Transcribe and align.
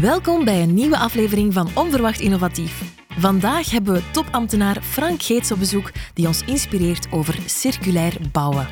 Welkom 0.00 0.44
bij 0.44 0.62
een 0.62 0.74
nieuwe 0.74 0.98
aflevering 0.98 1.52
van 1.52 1.68
Onverwacht 1.74 2.20
Innovatief. 2.20 2.82
Vandaag 3.08 3.70
hebben 3.70 3.94
we 3.94 4.10
topambtenaar 4.10 4.82
Frank 4.82 5.22
Geets 5.22 5.52
op 5.52 5.58
bezoek 5.58 5.92
die 6.14 6.26
ons 6.26 6.42
inspireert 6.42 7.12
over 7.12 7.38
circulair 7.46 8.16
bouwen. 8.32 8.68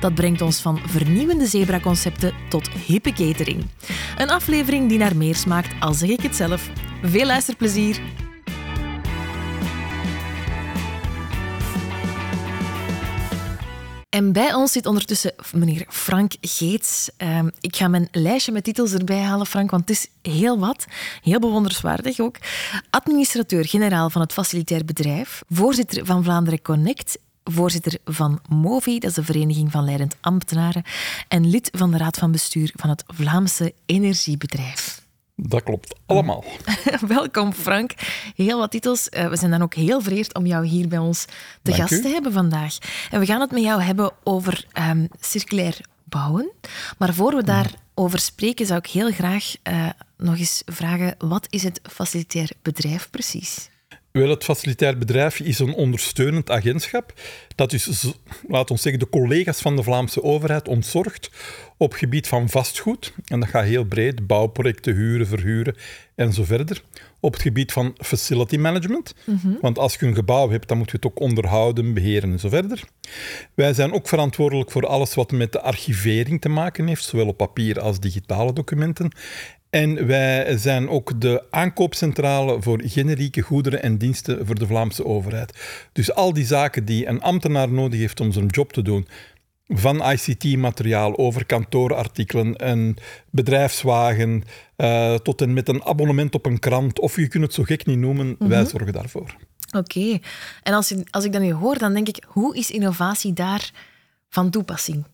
Dat 0.00 0.14
brengt 0.14 0.40
ons 0.40 0.60
van 0.60 0.78
vernieuwende 0.86 1.46
zebraconcepten 1.46 2.32
tot 2.48 2.68
hippe 2.68 3.12
catering. 3.12 3.64
Een 4.16 4.30
aflevering 4.30 4.88
die 4.88 4.98
naar 4.98 5.16
meer 5.16 5.34
smaakt, 5.34 5.74
al 5.80 5.94
zeg 5.94 6.08
ik 6.08 6.22
het 6.22 6.36
zelf. 6.36 6.70
Veel 7.02 7.26
luisterplezier! 7.26 8.00
En 14.18 14.32
bij 14.32 14.54
ons 14.54 14.72
zit 14.72 14.86
ondertussen 14.86 15.34
meneer 15.52 15.86
Frank 15.88 16.32
Geets. 16.40 17.10
Ehm, 17.16 17.48
ik 17.60 17.76
ga 17.76 17.88
mijn 17.88 18.08
lijstje 18.12 18.52
met 18.52 18.64
titels 18.64 18.92
erbij 18.92 19.20
halen, 19.20 19.46
Frank, 19.46 19.70
want 19.70 19.88
het 19.88 19.98
is 19.98 20.32
heel 20.32 20.58
wat. 20.58 20.86
Heel 21.22 21.38
bewonderenswaardig 21.38 22.20
ook. 22.20 22.36
Administrateur-generaal 22.90 24.10
van 24.10 24.20
het 24.20 24.32
facilitair 24.32 24.84
bedrijf, 24.84 25.42
voorzitter 25.48 26.06
van 26.06 26.24
Vlaanderen 26.24 26.62
Connect, 26.62 27.18
voorzitter 27.44 27.98
van 28.04 28.40
MOVI, 28.48 28.98
dat 28.98 29.10
is 29.10 29.16
de 29.16 29.24
Vereniging 29.24 29.70
van 29.70 29.84
Leidend 29.84 30.16
Ambtenaren, 30.20 30.82
en 31.28 31.50
lid 31.50 31.68
van 31.72 31.90
de 31.90 31.96
Raad 31.96 32.18
van 32.18 32.32
Bestuur 32.32 32.72
van 32.76 32.90
het 32.90 33.04
Vlaamse 33.06 33.74
Energiebedrijf. 33.86 34.97
Dat 35.40 35.62
klopt, 35.62 35.94
allemaal. 36.06 36.44
Welkom 37.06 37.52
Frank. 37.52 37.92
Heel 38.36 38.58
wat 38.58 38.70
titels. 38.70 39.08
Eh, 39.08 39.28
we 39.28 39.36
zijn 39.36 39.50
dan 39.50 39.62
ook 39.62 39.74
heel 39.74 40.00
vereerd 40.00 40.34
om 40.34 40.46
jou 40.46 40.66
hier 40.66 40.88
bij 40.88 40.98
ons 40.98 41.24
te 41.24 41.30
Dank 41.62 41.76
gast 41.76 41.92
u. 41.92 42.00
te 42.00 42.08
hebben 42.08 42.32
vandaag. 42.32 42.78
En 43.10 43.20
we 43.20 43.26
gaan 43.26 43.40
het 43.40 43.50
met 43.50 43.62
jou 43.62 43.82
hebben 43.82 44.10
over 44.24 44.66
ehm, 44.72 45.06
circulair 45.20 45.80
bouwen. 46.04 46.50
Maar 46.98 47.14
voor 47.14 47.34
we 47.34 47.42
daarover 47.44 48.18
spreken, 48.18 48.66
zou 48.66 48.78
ik 48.78 48.86
heel 48.86 49.10
graag 49.10 49.54
eh, 49.62 49.88
nog 50.16 50.38
eens 50.38 50.62
vragen: 50.66 51.14
wat 51.18 51.46
is 51.50 51.62
het 51.62 51.80
facilitair 51.82 52.50
bedrijf 52.62 53.10
precies? 53.10 53.70
Wel, 54.10 54.28
het 54.28 54.44
facilitair 54.44 54.98
bedrijf 54.98 55.40
is 55.40 55.58
een 55.58 55.74
ondersteunend 55.74 56.50
agentschap 56.50 57.12
dat 57.54 57.70
dus, 57.70 58.12
laat 58.48 58.70
ons 58.70 58.82
zeggen, 58.82 59.00
de 59.00 59.08
collega's 59.08 59.60
van 59.60 59.76
de 59.76 59.82
Vlaamse 59.82 60.22
overheid 60.22 60.68
ontzorgt 60.68 61.30
op 61.76 61.92
gebied 61.92 62.28
van 62.28 62.48
vastgoed. 62.48 63.12
En 63.26 63.40
dat 63.40 63.48
gaat 63.48 63.64
heel 63.64 63.84
breed, 63.84 64.26
bouwprojecten, 64.26 64.94
huren, 64.94 65.26
verhuren 65.26 65.76
en 66.14 66.32
zo 66.32 66.44
verder. 66.44 66.82
Op 67.20 67.32
het 67.32 67.42
gebied 67.42 67.72
van 67.72 67.94
facility 67.96 68.56
management. 68.56 69.14
Want 69.60 69.78
als 69.78 69.94
je 69.94 70.06
een 70.06 70.14
gebouw 70.14 70.50
hebt, 70.50 70.68
dan 70.68 70.78
moet 70.78 70.90
je 70.90 70.96
het 70.96 71.06
ook 71.06 71.20
onderhouden, 71.20 71.94
beheren 71.94 72.32
en 72.32 72.38
zo 72.38 72.48
verder. 72.48 72.82
Wij 73.54 73.74
zijn 73.74 73.92
ook 73.92 74.08
verantwoordelijk 74.08 74.70
voor 74.70 74.86
alles 74.86 75.14
wat 75.14 75.32
met 75.32 75.52
de 75.52 75.60
archivering 75.60 76.40
te 76.40 76.48
maken 76.48 76.86
heeft, 76.86 77.04
zowel 77.04 77.26
op 77.26 77.36
papier 77.36 77.80
als 77.80 78.00
digitale 78.00 78.52
documenten. 78.52 79.10
En 79.70 80.06
wij 80.06 80.56
zijn 80.58 80.88
ook 80.88 81.20
de 81.20 81.44
aankoopcentrale 81.50 82.62
voor 82.62 82.82
generieke 82.84 83.40
goederen 83.40 83.82
en 83.82 83.98
diensten 83.98 84.46
voor 84.46 84.58
de 84.58 84.66
Vlaamse 84.66 85.04
overheid. 85.04 85.58
Dus 85.92 86.14
al 86.14 86.32
die 86.32 86.44
zaken 86.44 86.84
die 86.84 87.06
een 87.06 87.22
ambtenaar 87.22 87.72
nodig 87.72 87.98
heeft 87.98 88.20
om 88.20 88.32
zijn 88.32 88.46
job 88.46 88.72
te 88.72 88.82
doen, 88.82 89.08
van 89.68 90.10
ICT-materiaal 90.10 91.18
over 91.18 91.46
kantoorartikelen, 91.46 92.68
een 92.68 92.96
bedrijfswagen, 93.30 94.42
eh, 94.76 95.14
tot 95.14 95.40
en 95.40 95.52
met 95.52 95.68
een 95.68 95.84
abonnement 95.84 96.34
op 96.34 96.46
een 96.46 96.58
krant, 96.58 97.00
of 97.00 97.16
je 97.16 97.28
kunt 97.28 97.44
het 97.44 97.54
zo 97.54 97.62
gek 97.62 97.86
niet 97.86 97.98
noemen, 97.98 98.36
wij 98.38 98.64
zorgen 98.64 98.92
daarvoor. 98.92 99.36
Oké. 99.76 100.18
En 100.62 100.74
als, 100.74 100.88
je, 100.88 101.04
als 101.10 101.24
ik 101.24 101.32
dat 101.32 101.42
nu 101.42 101.52
hoor, 101.52 101.78
dan 101.78 101.94
denk 101.94 102.08
ik: 102.08 102.24
hoe 102.26 102.56
is 102.56 102.70
innovatie 102.70 103.32
daar 103.32 103.70
van 104.28 104.50
toepassing? 104.50 105.04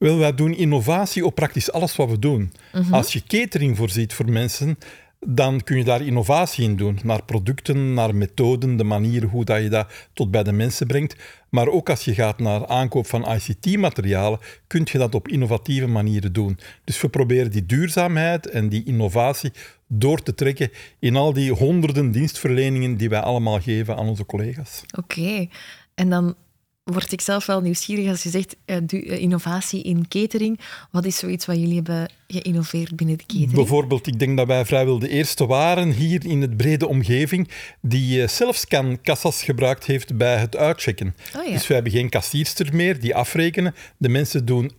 Wel, 0.00 0.18
wij 0.18 0.34
doen 0.34 0.56
innovatie 0.56 1.26
op 1.26 1.34
praktisch 1.34 1.72
alles 1.72 1.96
wat 1.96 2.10
we 2.10 2.18
doen. 2.18 2.52
Als 2.90 3.12
je 3.12 3.22
catering 3.22 3.76
voorziet 3.76 4.12
voor 4.12 4.30
mensen, 4.30 4.78
dan 5.26 5.62
kun 5.62 5.76
je 5.76 5.84
daar 5.84 6.02
innovatie 6.02 6.64
in 6.64 6.76
doen. 6.76 6.98
Naar 7.02 7.24
producten, 7.24 7.94
naar 7.94 8.14
methoden, 8.14 8.76
de 8.76 8.84
manier 8.84 9.24
hoe 9.24 9.44
dat 9.44 9.62
je 9.62 9.68
dat 9.68 9.92
tot 10.12 10.30
bij 10.30 10.42
de 10.42 10.52
mensen 10.52 10.86
brengt. 10.86 11.16
Maar 11.48 11.68
ook 11.68 11.90
als 11.90 12.04
je 12.04 12.14
gaat 12.14 12.38
naar 12.38 12.66
aankoop 12.66 13.06
van 13.06 13.32
ICT-materialen, 13.32 14.38
kun 14.66 14.86
je 14.92 14.98
dat 14.98 15.14
op 15.14 15.28
innovatieve 15.28 15.86
manieren 15.86 16.32
doen. 16.32 16.58
Dus 16.84 17.00
we 17.00 17.08
proberen 17.08 17.50
die 17.50 17.66
duurzaamheid 17.66 18.46
en 18.46 18.68
die 18.68 18.84
innovatie 18.84 19.52
door 19.86 20.22
te 20.22 20.34
trekken 20.34 20.70
in 20.98 21.16
al 21.16 21.32
die 21.32 21.52
honderden 21.52 22.10
dienstverleningen 22.10 22.96
die 22.96 23.08
wij 23.08 23.20
allemaal 23.20 23.60
geven 23.60 23.96
aan 23.96 24.08
onze 24.08 24.26
collega's. 24.26 24.82
Oké. 24.96 25.48
En 25.94 26.10
dan 26.10 26.34
word 26.84 27.12
ik 27.12 27.20
zelf 27.20 27.46
wel 27.46 27.60
nieuwsgierig 27.60 28.08
als 28.08 28.22
je 28.22 28.28
zegt 28.28 28.56
eh, 28.64 28.76
eh, 28.76 29.20
innovatie 29.20 29.82
in 29.82 30.08
catering. 30.08 30.60
Wat 30.90 31.04
is 31.04 31.16
zoiets 31.16 31.46
wat 31.46 31.56
jullie 31.56 31.74
hebben 31.74 32.10
geïnnoveerd 32.28 32.96
binnen 32.96 33.18
de 33.18 33.24
catering? 33.26 33.52
Bijvoorbeeld, 33.52 34.06
ik 34.06 34.18
denk 34.18 34.36
dat 34.36 34.46
wij 34.46 34.64
vrijwel 34.64 34.98
de 34.98 35.08
eerste 35.08 35.46
waren 35.46 35.90
hier 35.90 36.26
in 36.26 36.40
het 36.40 36.56
brede 36.56 36.88
omgeving 36.88 37.48
die 37.80 38.22
eh, 38.22 38.28
zelfscan-kassas 38.28 39.42
gebruikt 39.42 39.86
heeft 39.86 40.16
bij 40.16 40.36
het 40.36 40.56
uitchecken. 40.56 41.14
Oh 41.36 41.44
ja. 41.44 41.52
Dus 41.52 41.66
we 41.66 41.74
hebben 41.74 41.92
geen 41.92 42.08
kassierster 42.08 42.74
meer 42.74 43.00
die 43.00 43.14
afrekenen. 43.14 43.74
De 43.96 44.08
mensen 44.08 44.44
doen, 44.44 44.72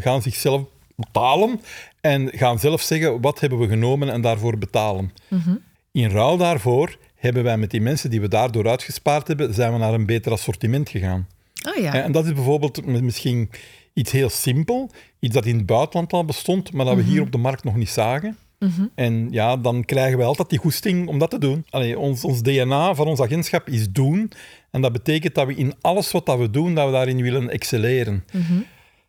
gaan 0.00 0.22
zichzelf 0.22 0.62
betalen 0.96 1.60
en 2.00 2.30
gaan 2.32 2.58
zelf 2.58 2.82
zeggen 2.82 3.20
wat 3.20 3.40
hebben 3.40 3.58
we 3.58 3.68
genomen 3.68 4.12
en 4.12 4.20
daarvoor 4.20 4.58
betalen. 4.58 5.12
Mhm. 5.28 5.54
In 5.92 6.10
ruil 6.10 6.36
daarvoor 6.36 6.96
hebben 7.16 7.42
wij 7.42 7.58
met 7.58 7.70
die 7.70 7.80
mensen 7.80 8.10
die 8.10 8.20
we 8.20 8.28
daardoor 8.28 8.68
uitgespaard 8.68 9.28
hebben, 9.28 9.54
zijn 9.54 9.72
we 9.72 9.78
naar 9.78 9.94
een 9.94 10.06
beter 10.06 10.32
assortiment 10.32 10.88
gegaan. 10.88 11.26
Oh 11.66 11.82
ja. 11.82 12.02
En 12.02 12.12
dat 12.12 12.24
is 12.24 12.32
bijvoorbeeld 12.32 12.86
misschien 12.86 13.50
iets 13.94 14.12
heel 14.12 14.28
simpel, 14.28 14.90
iets 15.20 15.34
dat 15.34 15.46
in 15.46 15.56
het 15.56 15.66
buitenland 15.66 16.12
al 16.12 16.24
bestond, 16.24 16.72
maar 16.72 16.84
dat 16.84 16.96
we 16.96 17.02
hier 17.02 17.20
op 17.20 17.32
de 17.32 17.38
markt 17.38 17.64
nog 17.64 17.76
niet 17.76 17.88
zagen. 17.88 18.36
En 18.94 19.28
ja, 19.30 19.56
dan 19.56 19.84
krijgen 19.84 20.18
wij 20.18 20.26
altijd 20.26 20.50
die 20.50 20.58
goesting 20.58 21.08
om 21.08 21.18
dat 21.18 21.30
te 21.30 21.38
doen. 21.38 21.64
Allee, 21.70 21.98
ons, 21.98 22.24
ons 22.24 22.42
DNA 22.42 22.94
van 22.94 23.06
ons 23.06 23.20
agentschap 23.20 23.68
is 23.68 23.90
doen. 23.90 24.32
En 24.70 24.80
dat 24.80 24.92
betekent 24.92 25.34
dat 25.34 25.46
we 25.46 25.54
in 25.54 25.74
alles 25.80 26.10
wat 26.10 26.26
dat 26.26 26.38
we 26.38 26.50
doen, 26.50 26.74
dat 26.74 26.86
we 26.86 26.92
daarin 26.92 27.22
willen 27.22 27.50
excelleren. 27.50 28.24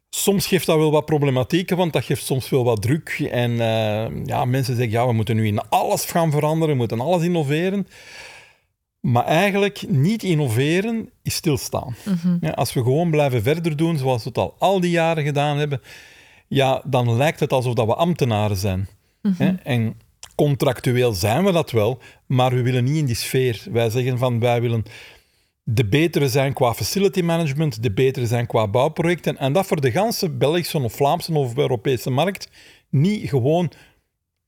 Soms 0.10 0.48
geeft 0.48 0.66
dat 0.66 0.78
wel 0.78 0.92
wat 0.92 1.06
problematieken, 1.06 1.78
want 1.78 1.94
dat 1.94 2.04
geeft 2.04 2.26
soms 2.26 2.50
wel 2.50 2.64
wat 2.64 2.81
druk. 2.81 3.28
En 3.31 3.52
eh, 3.52 4.26
ja, 4.26 4.46
mensen 4.46 4.76
zeggen, 4.76 4.94
ja, 4.94 5.08
we 5.08 5.14
moeten 5.14 5.36
nu 5.36 5.48
in 5.48 5.70
alles 5.70 6.06
gaan 6.06 6.31
veranderen, 6.31 6.70
we 6.70 6.80
moeten 6.80 7.00
alles 7.00 7.24
innoveren. 7.24 7.88
Maar 9.00 9.26
eigenlijk 9.26 9.86
niet 9.88 10.24
innoveren 10.24 11.10
is 11.22 11.36
stilstaan. 11.36 11.96
Ja, 12.42 12.50
als 12.50 12.74
we 12.74 12.84
gewoon 12.84 13.12
blijven 13.12 13.44
verder 13.44 13.76
doen 13.76 13.98
zoals 13.98 14.24
we 14.24 14.30
het 14.30 14.38
al 14.38 14.56
al 14.60 14.80
die 14.80 14.92
jaren 14.92 15.24
gedaan 15.24 15.58
hebben, 15.58 15.82
ja, 16.48 16.84
dan 16.86 17.16
lijkt 17.16 17.40
het 17.40 17.54
alsof 17.54 17.74
dat 17.74 17.86
we 17.86 17.96
ambtenaren 17.96 18.58
zijn. 18.58 18.88
Hè? 19.38 19.54
En 19.64 20.00
contractueel 20.36 21.14
zijn 21.14 21.44
we 21.44 21.52
dat 21.52 21.72
wel, 21.72 22.02
maar 22.26 22.54
we 22.54 22.62
willen 22.62 22.84
niet 22.84 22.96
in 22.96 23.06
die 23.06 23.16
sfeer. 23.16 23.64
Wij 23.72 23.90
zeggen 23.90 24.18
van 24.18 24.40
wij 24.40 24.62
willen 24.62 24.84
de 25.64 25.86
betere 25.86 26.30
zijn 26.30 26.54
qua 26.54 26.74
facility 26.74 27.22
management, 27.22 27.84
de 27.84 27.92
betere 27.92 28.26
zijn 28.26 28.48
qua 28.48 28.68
bouwprojecten. 28.68 29.38
En 29.38 29.54
dat 29.54 29.66
voor 29.66 29.81
de 29.81 29.92
ganse 29.92 30.30
Belgische 30.30 30.80
of 30.80 30.94
Vlaamse 30.94 31.34
of 31.34 31.58
Europese 31.58 32.10
markt. 32.10 32.50
Niet 32.90 33.30
gewoon 33.30 33.72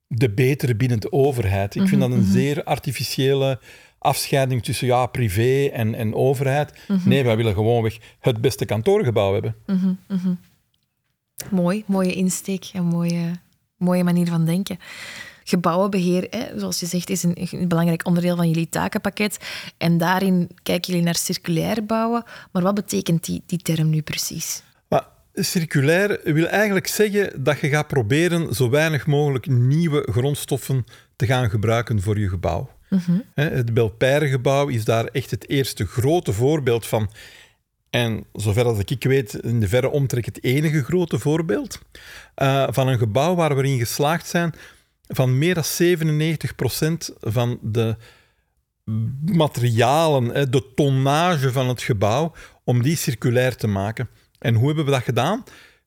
de 0.07 0.33
betere 0.33 0.75
binnen 0.75 0.99
de 0.99 1.11
overheid. 1.11 1.75
Ik 1.75 1.87
vind 1.87 2.01
dat 2.01 2.11
een 2.11 2.23
zeer 2.23 2.63
artificiële 2.63 3.59
afscheiding 4.01 4.63
tussen 4.63 4.87
ja, 4.87 5.05
privé 5.05 5.65
en, 5.65 5.95
en 5.95 6.13
overheid. 6.13 6.73
Nee, 7.05 7.23
wij 7.23 7.35
willen 7.35 7.53
gewoonweg 7.53 7.97
het 8.19 8.41
beste 8.41 8.65
kantoorgebouw 8.65 9.33
hebben. 9.33 9.55
Mooi, 11.49 11.83
mooie 11.87 12.13
insteek 12.13 12.69
en 12.73 12.83
mooie, 12.83 13.31
mooie 13.77 14.03
manier 14.03 14.27
van 14.27 14.45
denken. 14.45 14.79
Gebouwenbeheer, 15.43 16.27
hè, 16.29 16.59
zoals 16.59 16.79
je 16.79 16.85
zegt, 16.85 17.09
is 17.09 17.23
een, 17.23 17.37
een 17.51 17.67
belangrijk 17.67 18.05
onderdeel 18.05 18.35
van 18.35 18.47
jullie 18.49 18.69
takenpakket. 18.69 19.39
En 19.77 19.97
daarin 19.97 20.49
kijken 20.63 20.91
jullie 20.91 21.05
naar 21.05 21.15
circulair 21.15 21.85
bouwen. 21.85 22.23
Maar 22.51 22.61
wat 22.61 22.75
betekent 22.75 23.25
die, 23.25 23.43
die 23.45 23.59
term 23.59 23.89
nu 23.89 24.01
precies? 24.01 24.63
Maar 24.87 25.07
circulair 25.33 26.19
wil 26.23 26.47
eigenlijk 26.47 26.87
zeggen 26.87 27.43
dat 27.43 27.59
je 27.59 27.69
gaat 27.69 27.87
proberen 27.87 28.55
zo 28.55 28.69
weinig 28.69 29.07
mogelijk 29.07 29.47
nieuwe 29.47 30.07
grondstoffen 30.11 30.85
te 31.15 31.25
gaan 31.25 31.49
gebruiken 31.49 32.01
voor 32.01 32.19
je 32.19 32.29
gebouw. 32.29 32.69
Hè, 33.33 33.49
Het 33.49 33.73
Belpaire-gebouw 33.73 34.67
is 34.67 34.85
daar 34.85 35.05
echt 35.05 35.31
het 35.31 35.49
eerste 35.49 35.85
grote 35.85 36.33
voorbeeld 36.33 36.87
van. 36.87 37.11
En 37.89 38.25
zover 38.33 38.65
als 38.65 38.79
ik 38.79 39.03
weet, 39.03 39.33
in 39.33 39.59
de 39.59 39.67
verre 39.67 39.89
omtrek 39.89 40.25
het 40.25 40.43
enige 40.43 40.83
grote 40.83 41.19
voorbeeld 41.19 41.79
eh, 42.35 42.67
van 42.69 42.87
een 42.87 42.97
gebouw 42.97 43.35
waar 43.35 43.55
we 43.55 43.63
in 43.63 43.79
geslaagd 43.79 44.27
zijn 44.27 44.53
van 45.07 45.37
meer 45.37 45.53
dan 45.53 45.63
97% 45.63 47.17
van 47.19 47.59
de 47.61 47.95
materialen, 49.25 50.51
de 50.51 50.73
tonnage 50.75 51.51
van 51.51 51.67
het 51.67 51.81
gebouw, 51.81 52.33
om 52.63 52.81
die 52.81 52.95
circulair 52.95 53.55
te 53.55 53.67
maken. 53.67 54.09
En 54.39 54.55
hoe 54.55 54.67
hebben 54.67 54.85
we 54.85 54.91
dat 54.91 55.03
gedaan? 55.03 55.43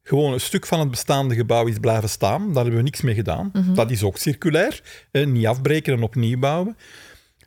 Gewoon 0.06 0.32
een 0.32 0.40
stuk 0.40 0.66
van 0.66 0.80
het 0.80 0.90
bestaande 0.90 1.34
gebouw 1.34 1.66
is 1.66 1.78
blijven 1.78 2.08
staan. 2.08 2.46
Daar 2.46 2.62
hebben 2.62 2.76
we 2.76 2.82
niks 2.82 3.00
mee 3.00 3.14
gedaan. 3.14 3.52
Dat 3.74 3.90
is 3.90 4.02
ook 4.02 4.18
circulair. 4.18 4.82
Niet 5.12 5.46
afbreken 5.46 5.94
en 5.94 6.02
opnieuw 6.02 6.38
bouwen. 6.38 6.76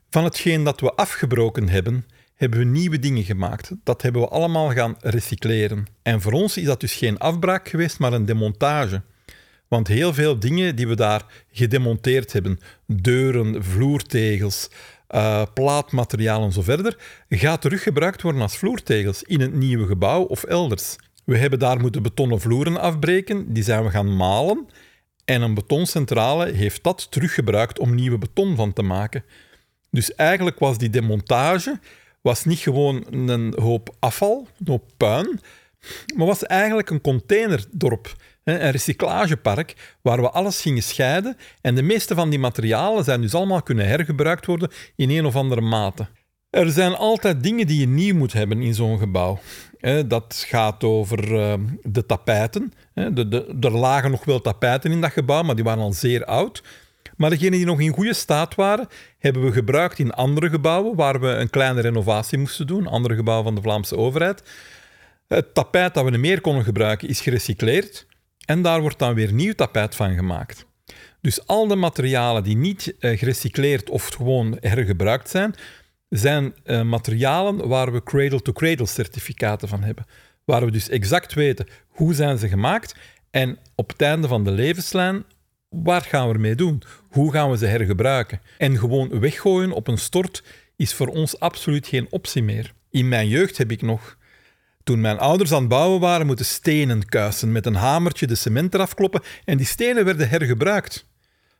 Van 0.09 0.23
hetgeen 0.23 0.63
dat 0.63 0.79
we 0.79 0.93
afgebroken 0.93 1.69
hebben, 1.69 2.05
hebben 2.35 2.59
we 2.59 2.65
nieuwe 2.65 2.99
dingen 2.99 3.23
gemaakt. 3.23 3.71
Dat 3.83 4.01
hebben 4.01 4.21
we 4.21 4.27
allemaal 4.27 4.71
gaan 4.71 4.95
recycleren. 4.99 5.85
En 6.01 6.21
voor 6.21 6.31
ons 6.31 6.57
is 6.57 6.65
dat 6.65 6.79
dus 6.79 6.93
geen 6.93 7.17
afbraak 7.17 7.69
geweest, 7.69 7.99
maar 7.99 8.13
een 8.13 8.25
demontage. 8.25 9.01
Want 9.67 9.87
heel 9.87 10.13
veel 10.13 10.39
dingen 10.39 10.75
die 10.75 10.87
we 10.87 10.95
daar 10.95 11.25
gedemonteerd 11.51 12.33
hebben, 12.33 12.59
deuren, 12.85 13.63
vloertegels, 13.63 14.69
uh, 15.09 15.43
plaatmateriaal 15.53 16.43
en 16.43 16.51
zo 16.51 16.61
verder, 16.61 16.97
gaat 17.29 17.61
teruggebruikt 17.61 18.21
worden 18.21 18.41
als 18.41 18.57
vloertegels 18.57 19.23
in 19.23 19.41
het 19.41 19.53
nieuwe 19.53 19.87
gebouw 19.87 20.21
of 20.21 20.43
elders. 20.43 20.95
We 21.27 21.37
hebben 21.37 21.59
daar 21.59 21.79
moeten 21.79 22.03
betonnen 22.03 22.39
vloeren 22.39 22.77
afbreken, 22.77 23.53
die 23.53 23.63
zijn 23.63 23.83
we 23.83 23.89
gaan 23.89 24.15
malen. 24.15 24.67
En 25.25 25.41
een 25.41 25.53
betoncentrale 25.53 26.51
heeft 26.51 26.83
dat 26.83 27.11
teruggebruikt 27.11 27.79
om 27.79 27.95
nieuwe 27.95 28.17
beton 28.17 28.55
van 28.55 28.73
te 28.73 28.81
maken. 28.81 29.23
Dus 29.91 30.15
eigenlijk 30.15 30.59
was 30.59 30.77
die 30.77 30.89
demontage 30.89 31.79
was 32.21 32.45
niet 32.45 32.59
gewoon 32.59 33.05
een 33.11 33.53
hoop 33.59 33.95
afval, 33.99 34.47
een 34.59 34.67
hoop 34.67 34.91
puin, 34.97 35.39
maar 36.15 36.25
was 36.25 36.43
eigenlijk 36.43 36.89
een 36.89 37.01
containerdorp, 37.01 38.15
een 38.43 38.71
recyclagepark, 38.71 39.97
waar 40.01 40.21
we 40.21 40.29
alles 40.29 40.61
gingen 40.61 40.83
scheiden. 40.83 41.37
En 41.61 41.75
de 41.75 41.81
meeste 41.81 42.15
van 42.15 42.29
die 42.29 42.39
materialen 42.39 43.03
zijn 43.03 43.21
dus 43.21 43.33
allemaal 43.33 43.61
kunnen 43.61 43.87
hergebruikt 43.87 44.45
worden 44.45 44.71
in 44.95 45.09
een 45.09 45.25
of 45.25 45.35
andere 45.35 45.61
mate. 45.61 46.07
Er 46.49 46.71
zijn 46.71 46.95
altijd 46.95 47.43
dingen 47.43 47.67
die 47.67 47.79
je 47.79 47.87
nieuw 47.87 48.15
moet 48.15 48.33
hebben 48.33 48.61
in 48.61 48.73
zo'n 48.73 48.99
gebouw. 48.99 49.39
Dat 50.07 50.45
gaat 50.47 50.83
over 50.83 51.39
ehm, 51.39 51.61
de 51.81 52.05
tapijten. 52.05 52.73
Er 53.61 53.71
lagen 53.71 54.11
nog 54.11 54.25
wel 54.25 54.41
tapijten 54.41 54.91
in 54.91 55.01
dat 55.01 55.11
gebouw, 55.11 55.43
maar 55.43 55.55
die 55.55 55.63
waren 55.63 55.83
al 55.83 55.93
zeer 55.93 56.25
oud. 56.25 56.63
Maar 57.17 57.29
degenen 57.29 57.51
die 57.51 57.65
nog 57.65 57.79
in 57.79 57.93
goede 57.93 58.13
staat 58.13 58.55
waren, 58.55 58.87
hebben 59.19 59.45
we 59.45 59.51
gebruikt 59.51 59.99
in 59.99 60.11
andere 60.11 60.49
gebouwen 60.49 60.95
waar 60.95 61.19
we 61.19 61.27
een 61.27 61.49
kleine 61.49 61.81
renovatie 61.81 62.37
moesten 62.37 62.67
doen, 62.67 62.87
andere 62.87 63.15
gebouwen 63.15 63.45
van 63.45 63.55
de 63.55 63.61
Vlaamse 63.61 63.97
overheid. 63.97 64.43
Het 65.27 65.53
tapijt 65.53 65.93
dat 65.93 66.09
we 66.09 66.17
meer 66.17 66.41
konden 66.41 66.63
gebruiken 66.63 67.07
is 67.07 67.21
gerecycleerd 67.21 68.05
en 68.45 68.61
daar 68.61 68.81
wordt 68.81 68.99
dan 68.99 69.13
weer 69.13 69.33
nieuw 69.33 69.53
tapijt 69.53 69.95
van 69.95 70.15
gemaakt. 70.15 70.65
Dus 71.21 71.47
al 71.47 71.67
de 71.67 71.75
materialen 71.75 72.43
die 72.43 72.57
niet 72.57 72.95
uh, 72.99 73.17
gerecycleerd 73.17 73.89
of 73.89 74.07
gewoon 74.07 74.57
hergebruikt 74.59 75.29
zijn, 75.29 75.55
zijn 76.09 76.53
uh, 76.65 76.81
materialen 76.81 77.67
waar 77.67 77.91
we 77.91 78.03
cradle-to-cradle 78.03 78.85
certificaten 78.85 79.67
van 79.67 79.83
hebben. 79.83 80.05
Waar 80.45 80.65
we 80.65 80.71
dus 80.71 80.89
exact 80.89 81.33
weten 81.33 81.67
hoe 81.87 82.13
zijn 82.13 82.37
ze 82.37 82.47
gemaakt 82.47 82.95
en 83.31 83.57
op 83.75 83.89
het 83.89 84.01
einde 84.01 84.27
van 84.27 84.43
de 84.43 84.51
levenslijn 84.51 85.23
waar 85.69 86.01
gaan 86.01 86.27
we 86.27 86.33
ermee 86.33 86.55
doen? 86.55 86.81
Hoe 87.09 87.31
gaan 87.31 87.51
we 87.51 87.57
ze 87.57 87.65
hergebruiken? 87.65 88.41
En 88.57 88.77
gewoon 88.77 89.19
weggooien 89.19 89.71
op 89.71 89.87
een 89.87 89.97
stort 89.97 90.43
is 90.75 90.93
voor 90.93 91.07
ons 91.07 91.39
absoluut 91.39 91.87
geen 91.87 92.07
optie 92.09 92.43
meer. 92.43 92.73
In 92.89 93.07
mijn 93.07 93.27
jeugd 93.27 93.57
heb 93.57 93.71
ik 93.71 93.81
nog, 93.81 94.17
toen 94.83 95.01
mijn 95.01 95.17
ouders 95.19 95.51
aan 95.51 95.59
het 95.59 95.69
bouwen 95.69 95.99
waren, 95.99 96.25
moeten 96.25 96.45
stenen 96.45 97.05
kuisen 97.05 97.51
met 97.51 97.65
een 97.65 97.75
hamertje 97.75 98.27
de 98.27 98.35
cement 98.35 98.73
eraf 98.73 98.93
kloppen 98.93 99.21
en 99.45 99.57
die 99.57 99.65
stenen 99.65 100.05
werden 100.05 100.29
hergebruikt. 100.29 101.05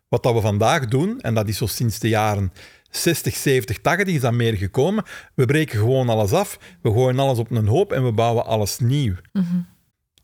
Wat 0.10 0.24
dat 0.24 0.34
we 0.34 0.42
vandaag 0.42 0.86
doen, 0.86 1.22
en 1.22 1.34
dat 1.34 1.48
is 1.48 1.58
zo 1.58 1.66
sinds 1.66 2.00
de 2.00 2.10
jaren 2.10 2.54
60, 2.90 3.36
70, 3.36 3.78
80 3.82 4.14
is 4.14 4.22
dat 4.22 4.34
meer 4.34 4.54
gekomen, 4.54 5.04
we 5.34 5.46
breken 5.46 5.80
gewoon 5.80 6.10
alles 6.10 6.32
af, 6.32 6.60
we 6.82 6.92
gooien 6.92 7.20
alles 7.20 7.38
op 7.38 7.52
een 7.52 7.68
hoop 7.68 7.92
en 7.92 8.04
we 8.06 8.12
bouwen 8.12 8.46
alles 8.46 8.80
nieuw. 8.80 9.14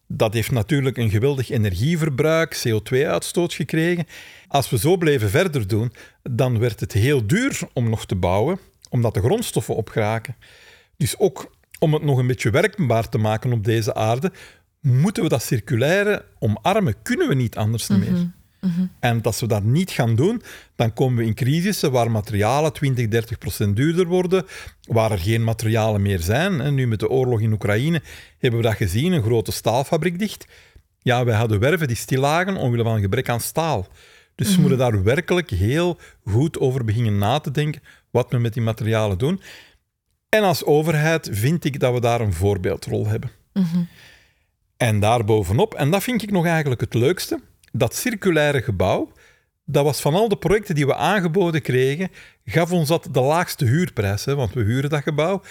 Dat 0.08 0.34
heeft 0.34 0.52
natuurlijk 0.52 0.98
een 0.98 1.10
geweldig 1.10 1.50
energieverbruik, 1.50 2.64
CO2-uitstoot 2.68 3.54
gekregen. 3.54 4.06
Als 4.48 4.70
we 4.70 4.78
zo 4.78 4.98
bleven 4.98 5.30
verder 5.30 5.68
doen, 5.68 5.94
dan 6.24 6.60
werd 6.60 6.80
het 6.80 6.92
heel 6.92 7.28
duur 7.28 7.60
om 7.74 7.90
nog 7.90 8.06
te 8.06 8.16
bouwen, 8.16 8.60
omdat 8.90 9.14
de 9.14 9.20
grondstoffen 9.20 9.76
opgeraken. 9.76 10.36
Dus 10.98 11.18
ook 11.20 11.56
om 11.80 11.94
het 11.94 12.04
nog 12.04 12.18
een 12.18 12.28
beetje 12.28 12.50
werkbaar 12.50 13.10
te 13.10 13.18
maken 13.18 13.54
op 13.54 13.64
deze 13.64 13.94
aarde, 13.94 14.32
moeten 14.82 15.24
we 15.24 15.30
dat 15.30 15.44
circulaire 15.44 16.26
omarmen. 16.40 16.96
Kunnen 17.02 17.28
we 17.28 17.36
niet 17.36 17.58
anders 17.58 17.88
meer. 17.88 18.32
Mhm. 18.64 18.86
En 19.00 19.22
als 19.22 19.40
we 19.40 19.48
dat 19.48 19.64
niet 19.64 19.92
gaan 19.92 20.16
doen, 20.16 20.42
dan 20.76 20.94
komen 20.94 21.18
we 21.18 21.26
in 21.26 21.34
crisissen 21.34 21.92
waar 21.92 22.12
materialen 22.12 22.74
20, 22.74 23.08
30 23.08 23.38
procent 23.38 23.76
duurder 23.76 24.06
worden, 24.06 24.46
waar 24.88 25.12
er 25.12 25.20
geen 25.20 25.44
materialen 25.44 26.02
meer 26.02 26.20
zijn. 26.20 26.62
En 26.62 26.74
nu 26.74 26.88
met 26.88 27.00
de 27.00 27.10
oorlog 27.10 27.42
in 27.42 27.52
Oekraïne 27.52 28.02
hebben 28.40 28.60
we 28.60 28.66
dat 28.66 28.76
gezien, 28.76 29.12
een 29.12 29.24
grote 29.24 29.52
staalfabriek 29.52 30.20
dicht. 30.20 30.46
Ja, 31.00 31.26
wij 31.26 31.36
hadden 31.36 31.60
werven 31.60 31.88
die 31.88 31.96
stil 31.96 32.20
lagen 32.20 32.56
omwille 32.56 32.84
van 32.84 32.96
een 32.96 33.02
gebrek 33.02 33.30
aan 33.30 33.40
staal. 33.40 33.88
Dus 34.36 34.48
we 34.48 34.54
mhm. 34.54 34.62
moeten 34.62 34.80
daar 34.80 35.04
werkelijk 35.04 35.50
heel 35.50 35.98
goed 36.26 36.60
over 36.60 36.86
beginnen 36.86 37.18
na 37.18 37.40
te 37.40 37.52
denken 37.52 37.82
wat 38.12 38.32
we 38.32 38.38
met 38.38 38.54
die 38.54 38.64
materialen 38.64 39.18
doen. 39.18 39.42
En 40.30 40.44
als 40.44 40.64
overheid 40.64 41.30
vind 41.32 41.66
ik 41.66 41.80
dat 41.80 41.94
we 41.94 42.00
daar 42.00 42.22
een 42.22 42.34
voorbeeldrol 42.34 43.08
hebben. 43.08 43.32
Mm 43.54 43.88
En 44.78 45.00
daarbovenop, 45.00 45.74
en 45.74 45.92
dat 45.92 46.04
vind 46.04 46.24
ik 46.24 46.32
nog 46.32 46.46
eigenlijk 46.46 46.82
het 46.82 46.94
leukste, 46.94 47.40
dat 47.74 47.96
circulaire 47.96 48.62
gebouw, 48.62 49.12
dat 49.66 49.84
was 49.84 50.02
van 50.02 50.14
al 50.14 50.30
de 50.30 50.38
projecten 50.38 50.76
die 50.76 50.86
we 50.86 50.96
aangeboden 50.96 51.62
kregen, 51.62 52.10
gaf 52.46 52.72
ons 52.72 52.88
dat 52.88 53.08
de 53.12 53.22
laagste 53.22 53.66
huurprijs, 53.66 54.26
hè, 54.26 54.36
want 54.36 54.54
we 54.54 54.62
huren 54.62 54.90
dat 54.90 55.04
gebouw. 55.04 55.42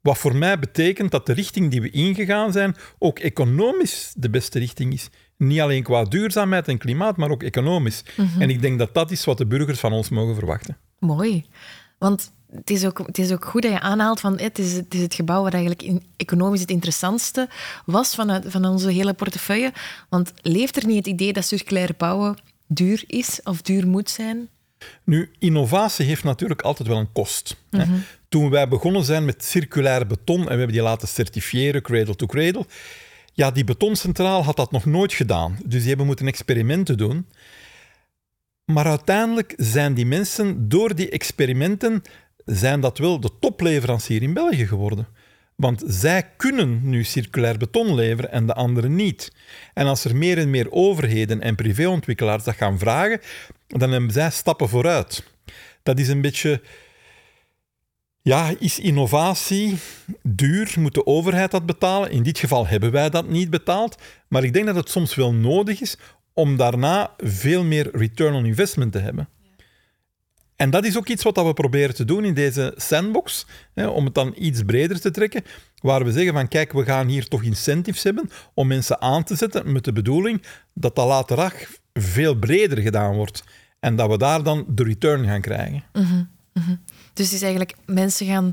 Wat 0.00 0.18
voor 0.18 0.36
mij 0.36 0.58
betekent 0.58 1.10
dat 1.10 1.26
de 1.26 1.32
richting 1.32 1.70
die 1.70 1.80
we 1.80 1.90
ingegaan 1.90 2.52
zijn 2.52 2.76
ook 2.98 3.18
economisch 3.18 4.12
de 4.16 4.30
beste 4.30 4.58
richting 4.58 4.92
is. 4.92 5.08
Niet 5.36 5.60
alleen 5.60 5.82
qua 5.82 6.04
duurzaamheid 6.04 6.68
en 6.68 6.78
klimaat, 6.78 7.16
maar 7.16 7.30
ook 7.30 7.42
economisch. 7.42 8.02
Mhm. 8.16 8.40
En 8.40 8.50
ik 8.50 8.60
denk 8.60 8.78
dat 8.78 8.94
dat 8.94 9.10
is 9.10 9.24
wat 9.24 9.38
de 9.38 9.46
burgers 9.46 9.80
van 9.80 9.92
ons 9.92 10.08
mogen 10.08 10.34
verwachten. 10.34 10.76
Mooi. 10.98 11.46
Want 11.98 12.32
het 12.52 12.70
is, 12.70 12.84
ook, 12.84 12.98
het 13.06 13.18
is 13.18 13.32
ook 13.32 13.44
goed 13.44 13.62
dat 13.62 13.72
je 13.72 13.80
aanhaalt 13.80 14.20
van 14.20 14.38
het 14.38 14.58
is 14.58 14.72
het, 14.72 14.94
is 14.94 15.00
het 15.00 15.14
gebouw 15.14 15.42
wat 15.42 15.52
eigenlijk 15.52 15.82
in, 15.82 16.02
economisch 16.16 16.60
het 16.60 16.70
interessantste 16.70 17.48
was 17.84 18.14
van, 18.14 18.42
van 18.46 18.64
onze 18.64 18.90
hele 18.90 19.14
portefeuille. 19.14 19.72
Want 20.08 20.32
leeft 20.42 20.76
er 20.76 20.86
niet 20.86 20.96
het 20.96 21.06
idee 21.06 21.32
dat 21.32 21.44
circulair 21.44 21.94
bouwen 21.96 22.36
duur 22.66 23.04
is 23.06 23.40
of 23.44 23.62
duur 23.62 23.86
moet 23.86 24.10
zijn? 24.10 24.48
Nu, 25.04 25.30
innovatie 25.38 26.06
heeft 26.06 26.24
natuurlijk 26.24 26.62
altijd 26.62 26.88
wel 26.88 26.98
een 26.98 27.12
kost. 27.12 27.56
hè? 27.70 27.84
Mhm. 27.84 27.98
Toen 28.28 28.50
wij 28.50 28.68
begonnen 28.68 29.04
zijn 29.04 29.24
met 29.24 29.44
circulair 29.44 30.06
beton 30.06 30.40
en 30.40 30.44
we 30.44 30.56
hebben 30.56 30.72
die 30.72 30.82
laten 30.82 31.08
certifiëren, 31.08 31.82
cradle 31.82 32.16
to 32.16 32.26
cradle, 32.26 32.66
ja, 33.32 33.50
die 33.50 33.64
betoncentraal 33.64 34.44
had 34.44 34.56
dat 34.56 34.70
nog 34.70 34.84
nooit 34.84 35.12
gedaan. 35.12 35.58
Dus 35.64 35.78
die 35.78 35.88
hebben 35.88 36.06
moeten 36.06 36.26
experimenten 36.26 36.96
doen. 36.96 37.26
Maar 38.64 38.86
uiteindelijk 38.86 39.54
zijn 39.56 39.94
die 39.94 40.06
mensen 40.06 40.68
door 40.68 40.94
die 40.94 41.10
experimenten 41.10 42.02
zijn 42.50 42.80
dat 42.80 42.98
wel 42.98 43.20
de 43.20 43.30
topleverancier 43.40 44.22
in 44.22 44.34
België 44.34 44.66
geworden. 44.66 45.06
Want 45.54 45.82
zij 45.86 46.30
kunnen 46.36 46.80
nu 46.82 47.04
circulair 47.04 47.58
beton 47.58 47.94
leveren 47.94 48.32
en 48.32 48.46
de 48.46 48.54
anderen 48.54 48.94
niet. 48.94 49.32
En 49.74 49.86
als 49.86 50.04
er 50.04 50.16
meer 50.16 50.38
en 50.38 50.50
meer 50.50 50.70
overheden 50.70 51.40
en 51.40 51.54
privéontwikkelaars 51.54 52.44
dat 52.44 52.54
gaan 52.54 52.78
vragen, 52.78 53.20
dan 53.66 53.90
hebben 53.90 54.10
zij 54.10 54.30
stappen 54.30 54.68
vooruit. 54.68 55.24
Dat 55.82 55.98
is 55.98 56.08
een 56.08 56.20
beetje. 56.20 56.62
Ja, 58.22 58.54
is 58.58 58.78
innovatie 58.78 59.76
duur? 60.22 60.74
Moet 60.78 60.94
de 60.94 61.06
overheid 61.06 61.50
dat 61.50 61.66
betalen? 61.66 62.10
In 62.10 62.22
dit 62.22 62.38
geval 62.38 62.66
hebben 62.66 62.90
wij 62.90 63.10
dat 63.10 63.28
niet 63.28 63.50
betaald. 63.50 63.96
Maar 64.28 64.44
ik 64.44 64.52
denk 64.52 64.66
dat 64.66 64.76
het 64.76 64.90
soms 64.90 65.14
wel 65.14 65.32
nodig 65.32 65.80
is 65.80 65.96
om 66.32 66.56
daarna 66.56 67.14
veel 67.16 67.64
meer 67.64 67.88
return 67.92 68.34
on 68.34 68.46
investment 68.46 68.92
te 68.92 68.98
hebben. 68.98 69.28
En 70.58 70.70
dat 70.70 70.84
is 70.84 70.96
ook 70.96 71.08
iets 71.08 71.22
wat 71.22 71.36
we 71.36 71.52
proberen 71.52 71.94
te 71.94 72.04
doen 72.04 72.24
in 72.24 72.34
deze 72.34 72.74
sandbox, 72.76 73.46
hè, 73.74 73.86
om 73.86 74.04
het 74.04 74.14
dan 74.14 74.34
iets 74.36 74.62
breder 74.62 75.00
te 75.00 75.10
trekken, 75.10 75.42
waar 75.80 76.04
we 76.04 76.12
zeggen 76.12 76.32
van 76.32 76.48
kijk, 76.48 76.72
we 76.72 76.84
gaan 76.84 77.06
hier 77.06 77.28
toch 77.28 77.42
incentives 77.42 78.02
hebben 78.02 78.30
om 78.54 78.66
mensen 78.66 79.00
aan 79.00 79.24
te 79.24 79.36
zetten 79.36 79.72
met 79.72 79.84
de 79.84 79.92
bedoeling 79.92 80.42
dat 80.74 80.96
dat 80.96 81.06
later 81.06 81.68
veel 81.92 82.34
breder 82.34 82.78
gedaan 82.78 83.14
wordt 83.14 83.44
en 83.80 83.96
dat 83.96 84.10
we 84.10 84.18
daar 84.18 84.42
dan 84.42 84.64
de 84.68 84.82
return 84.82 85.24
gaan 85.24 85.40
krijgen. 85.40 85.84
Mhm, 85.92 86.24
mhm. 86.52 86.74
Dus 87.12 87.32
is 87.32 87.42
eigenlijk 87.42 87.74
mensen 87.86 88.26
gaan 88.26 88.52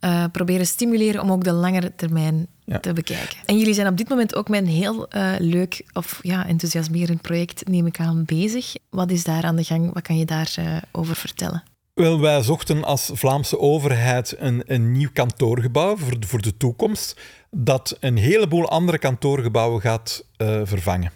uh, 0.00 0.24
proberen 0.32 0.66
stimuleren 0.66 1.22
om 1.22 1.32
ook 1.32 1.44
de 1.44 1.52
langere 1.52 1.94
termijn 1.94 2.46
te 2.80 2.92
bekijken. 2.92 3.36
En 3.46 3.58
jullie 3.58 3.74
zijn 3.74 3.86
op 3.86 3.96
dit 3.96 4.08
moment 4.08 4.34
ook 4.34 4.48
met 4.48 4.60
een 4.60 4.68
heel 4.68 5.16
uh, 5.16 5.32
leuk 5.38 5.84
of 5.92 6.18
ja, 6.22 6.46
enthousiasmerend 6.46 7.20
project, 7.20 7.68
neem 7.68 7.86
ik 7.86 8.00
aan, 8.00 8.24
bezig. 8.24 8.74
Wat 8.90 9.10
is 9.10 9.24
daar 9.24 9.42
aan 9.42 9.56
de 9.56 9.64
gang? 9.64 9.92
Wat 9.92 10.02
kan 10.02 10.18
je 10.18 10.24
daarover 10.24 10.64
uh, 10.64 10.76
over 10.92 11.16
vertellen? 11.16 11.62
Wel, 11.94 12.20
wij 12.20 12.42
zochten 12.42 12.84
als 12.84 13.10
Vlaamse 13.12 13.58
overheid 13.58 14.36
een, 14.38 14.62
een 14.66 14.92
nieuw 14.92 15.10
kantoorgebouw 15.12 15.96
voor, 15.96 16.16
voor 16.20 16.40
de 16.40 16.56
toekomst, 16.56 17.20
dat 17.50 17.96
een 18.00 18.16
heleboel 18.16 18.68
andere 18.68 18.98
kantoorgebouwen 18.98 19.80
gaat 19.80 20.24
uh, 20.38 20.60
vervangen. 20.64 21.12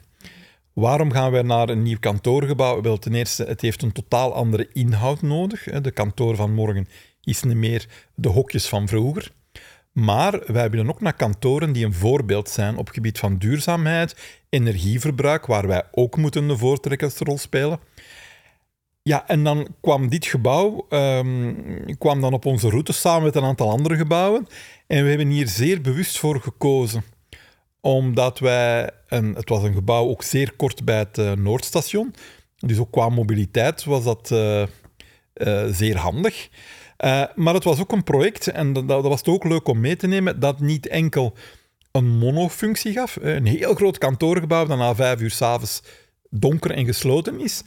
Waarom 0.72 1.12
gaan 1.12 1.30
wij 1.30 1.42
naar 1.42 1.68
een 1.68 1.82
nieuw 1.82 1.98
kantoorgebouw? 1.98 2.82
Wel, 2.82 2.98
ten 2.98 3.14
eerste, 3.14 3.44
het 3.44 3.60
heeft 3.60 3.82
een 3.82 3.92
totaal 3.92 4.34
andere 4.34 4.68
inhoud 4.72 5.22
nodig. 5.22 5.62
De 5.62 5.90
kantoor 5.90 6.36
van 6.36 6.54
morgen 6.54 6.88
is 7.22 7.42
niet 7.42 7.56
meer 7.56 7.86
de 8.14 8.28
hokjes 8.28 8.68
van 8.68 8.88
vroeger. 8.88 9.32
Maar 9.94 10.52
wij 10.52 10.70
willen 10.70 10.88
ook 10.88 11.00
naar 11.00 11.16
kantoren 11.16 11.72
die 11.72 11.84
een 11.84 11.94
voorbeeld 11.94 12.48
zijn 12.48 12.76
op 12.76 12.88
gebied 12.88 13.18
van 13.18 13.36
duurzaamheid, 13.36 14.16
energieverbruik, 14.48 15.46
waar 15.46 15.66
wij 15.66 15.82
ook 15.90 16.16
moeten 16.16 16.48
de 16.48 16.56
voortrekkersrol 16.56 17.38
spelen. 17.38 17.80
Ja, 19.02 19.28
en 19.28 19.44
dan 19.44 19.68
kwam 19.80 20.08
dit 20.08 20.26
gebouw 20.26 20.86
um, 20.90 21.98
kwam 21.98 22.20
dan 22.20 22.32
op 22.32 22.44
onze 22.44 22.68
route 22.68 22.92
samen 22.92 23.22
met 23.22 23.34
een 23.36 23.42
aantal 23.42 23.70
andere 23.70 23.96
gebouwen. 23.96 24.46
En 24.86 25.02
we 25.02 25.08
hebben 25.08 25.28
hier 25.28 25.48
zeer 25.48 25.80
bewust 25.80 26.18
voor 26.18 26.40
gekozen 26.40 27.04
omdat 27.80 28.38
wij, 28.38 28.90
een, 29.08 29.34
het 29.34 29.48
was 29.48 29.62
een 29.62 29.74
gebouw 29.74 30.08
ook 30.08 30.22
zeer 30.22 30.52
kort 30.56 30.84
bij 30.84 30.98
het 30.98 31.18
uh, 31.18 31.32
Noordstation, 31.32 32.14
dus 32.58 32.78
ook 32.78 32.90
qua 32.90 33.08
mobiliteit 33.08 33.84
was 33.84 34.04
dat 34.04 34.30
uh, 34.32 34.62
uh, 35.34 35.64
zeer 35.70 35.96
handig. 35.96 36.48
Maar 37.34 37.54
het 37.54 37.64
was 37.64 37.80
ook 37.80 37.92
een 37.92 38.04
project, 38.04 38.46
en 38.46 38.72
dat, 38.72 38.88
dat 38.88 39.02
was 39.02 39.24
ook 39.24 39.44
leuk 39.44 39.68
om 39.68 39.80
mee 39.80 39.96
te 39.96 40.06
nemen, 40.06 40.40
dat 40.40 40.60
niet 40.60 40.86
enkel 40.86 41.36
een 41.92 42.08
monofunctie 42.08 42.92
gaf, 42.92 43.18
een 43.20 43.46
heel 43.46 43.74
groot 43.74 43.98
kantoorgebouw 43.98 44.66
dat 44.66 44.78
na 44.78 44.94
vijf 44.94 45.20
uur 45.20 45.30
s'avonds 45.30 45.82
donker 46.30 46.70
en 46.70 46.84
gesloten 46.84 47.40
is, 47.40 47.62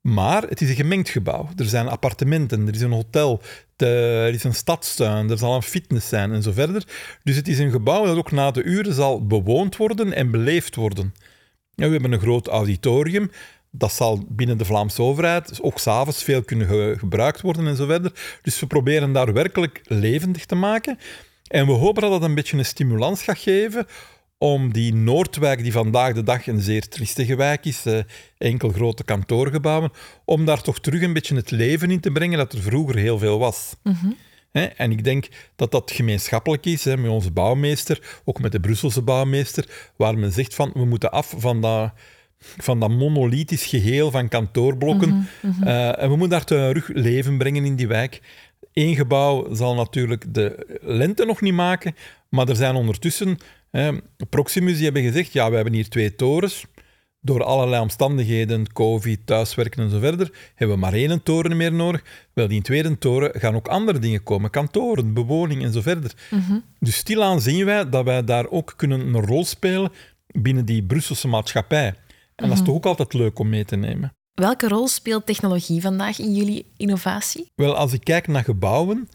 maar 0.00 0.42
het 0.42 0.60
is 0.60 0.68
een 0.68 0.74
gemengd 0.74 1.08
gebouw. 1.08 1.48
Er 1.56 1.64
zijn 1.64 1.88
appartementen, 1.88 2.66
er 2.66 2.74
is 2.74 2.80
een 2.80 2.92
hotel, 2.92 3.42
er 3.76 4.34
is 4.34 4.44
een 4.44 4.54
stadstuin, 4.54 5.30
er 5.30 5.38
zal 5.38 5.54
een 5.54 5.62
fitness 5.62 6.08
zijn 6.08 6.32
en 6.32 6.42
zo 6.42 6.52
verder. 6.52 6.84
Dus 7.22 7.36
het 7.36 7.48
is 7.48 7.58
een 7.58 7.70
gebouw 7.70 8.04
dat 8.04 8.16
ook 8.16 8.30
na 8.30 8.50
de 8.50 8.62
uren 8.62 8.94
zal 8.94 9.26
bewoond 9.26 9.76
worden 9.76 10.12
en 10.12 10.30
beleefd 10.30 10.74
worden. 10.74 11.14
we 11.74 11.84
hebben 11.84 12.12
een 12.12 12.20
groot 12.20 12.46
auditorium. 12.46 13.30
Dat 13.78 13.92
zal 13.92 14.24
binnen 14.28 14.58
de 14.58 14.64
Vlaamse 14.64 15.02
overheid 15.02 15.62
ook 15.62 15.78
s'avonds 15.78 16.22
veel 16.22 16.42
kunnen 16.42 16.98
gebruikt 16.98 17.40
worden 17.40 17.66
en 17.66 17.76
zo 17.76 17.86
verder. 17.86 18.38
Dus 18.42 18.60
we 18.60 18.66
proberen 18.66 19.12
daar 19.12 19.32
werkelijk 19.32 19.80
levendig 19.84 20.44
te 20.44 20.54
maken. 20.54 20.98
En 21.46 21.66
we 21.66 21.72
hopen 21.72 22.02
dat 22.02 22.10
dat 22.10 22.22
een 22.22 22.34
beetje 22.34 22.58
een 22.58 22.64
stimulans 22.64 23.22
gaat 23.22 23.38
geven 23.38 23.86
om 24.38 24.72
die 24.72 24.94
Noordwijk, 24.94 25.62
die 25.62 25.72
vandaag 25.72 26.14
de 26.14 26.22
dag 26.22 26.46
een 26.46 26.60
zeer 26.60 26.88
triestige 26.88 27.36
wijk 27.36 27.64
is, 27.64 27.86
eh, 27.86 27.98
enkel 28.38 28.68
grote 28.68 29.04
kantoorgebouwen, 29.04 29.90
om 30.24 30.44
daar 30.44 30.62
toch 30.62 30.80
terug 30.80 31.02
een 31.02 31.12
beetje 31.12 31.34
het 31.34 31.50
leven 31.50 31.90
in 31.90 32.00
te 32.00 32.10
brengen 32.10 32.38
dat 32.38 32.52
er 32.52 32.62
vroeger 32.62 32.96
heel 32.96 33.18
veel 33.18 33.38
was. 33.38 33.76
Mhm. 33.82 34.10
En 34.76 34.90
ik 34.90 35.04
denk 35.04 35.28
dat 35.56 35.70
dat 35.70 35.90
gemeenschappelijk 35.90 36.66
is 36.66 36.84
met 36.84 37.08
onze 37.08 37.30
bouwmeester, 37.30 38.20
ook 38.24 38.40
met 38.40 38.52
de 38.52 38.60
Brusselse 38.60 39.02
bouwmeester, 39.02 39.90
waar 39.96 40.18
men 40.18 40.32
zegt 40.32 40.54
van 40.54 40.70
we 40.74 40.84
moeten 40.84 41.10
af 41.10 41.34
van 41.36 41.60
dat, 41.60 41.92
van 42.38 42.80
dat 42.80 42.90
monolithisch 42.90 43.64
geheel 43.64 44.10
van 44.10 44.28
kantoorblokken 44.28 45.08
Mhm, 45.08 45.52
mhm. 45.58 45.62
Eh, 45.62 46.02
en 46.02 46.10
we 46.10 46.16
moeten 46.16 46.28
daar 46.28 46.44
terug 46.44 46.88
leven 46.92 47.38
brengen 47.38 47.64
in 47.64 47.76
die 47.76 47.88
wijk. 47.88 48.20
Eén 48.72 48.94
gebouw 48.94 49.54
zal 49.54 49.74
natuurlijk 49.74 50.34
de 50.34 50.78
lente 50.80 51.24
nog 51.24 51.40
niet 51.40 51.54
maken, 51.54 51.94
maar 52.28 52.48
er 52.48 52.56
zijn 52.56 52.74
ondertussen 52.74 53.38
Proximus 54.30 54.74
die 54.74 54.84
hebben 54.84 55.02
gezegd, 55.02 55.32
ja, 55.32 55.48
we 55.50 55.54
hebben 55.54 55.74
hier 55.74 55.88
twee 55.88 56.14
torens. 56.14 56.64
Door 57.20 57.44
allerlei 57.44 57.82
omstandigheden, 57.82 58.72
covid, 58.72 59.20
thuiswerken 59.24 59.82
en 59.82 59.90
zo 59.90 59.98
verder, 59.98 60.30
hebben 60.54 60.76
we 60.76 60.82
maar 60.82 60.92
één 60.92 61.22
toren 61.22 61.56
meer 61.56 61.72
nodig. 61.72 62.02
Wel, 62.32 62.48
die 62.48 62.62
tweede 62.62 62.98
toren 62.98 63.40
gaan 63.40 63.54
ook 63.54 63.68
andere 63.68 63.98
dingen 63.98 64.22
komen. 64.22 64.50
Kantoren, 64.50 65.14
bewoning 65.14 65.62
en 65.62 65.72
zo 65.72 65.80
verder. 65.80 66.12
Mhm. 66.30 66.58
Dus 66.78 66.96
stilaan 66.96 67.40
zien 67.40 67.64
wij 67.64 67.88
dat 67.88 68.04
wij 68.04 68.24
daar 68.24 68.48
ook 68.48 68.74
kunnen 68.76 69.00
een 69.00 69.26
rol 69.26 69.44
spelen 69.44 69.92
binnen 70.26 70.64
die 70.64 70.82
Brusselse 70.82 71.28
maatschappij. 71.28 71.94
En 72.38 72.48
dat 72.48 72.58
is 72.58 72.64
toch 72.64 72.74
ook 72.74 72.86
altijd 72.86 73.12
leuk 73.12 73.38
om 73.38 73.48
mee 73.48 73.64
te 73.64 73.76
nemen. 73.76 74.12
Welke 74.34 74.68
rol 74.68 74.88
speelt 74.88 75.26
technologie 75.26 75.80
vandaag 75.80 76.18
in 76.18 76.34
jullie 76.34 76.66
innovatie? 76.76 77.50
Wel, 77.54 77.76
als 77.76 77.92
ik 77.92 78.04
kijk 78.04 78.26
naar 78.26 78.44
gebouwen, 78.44 79.08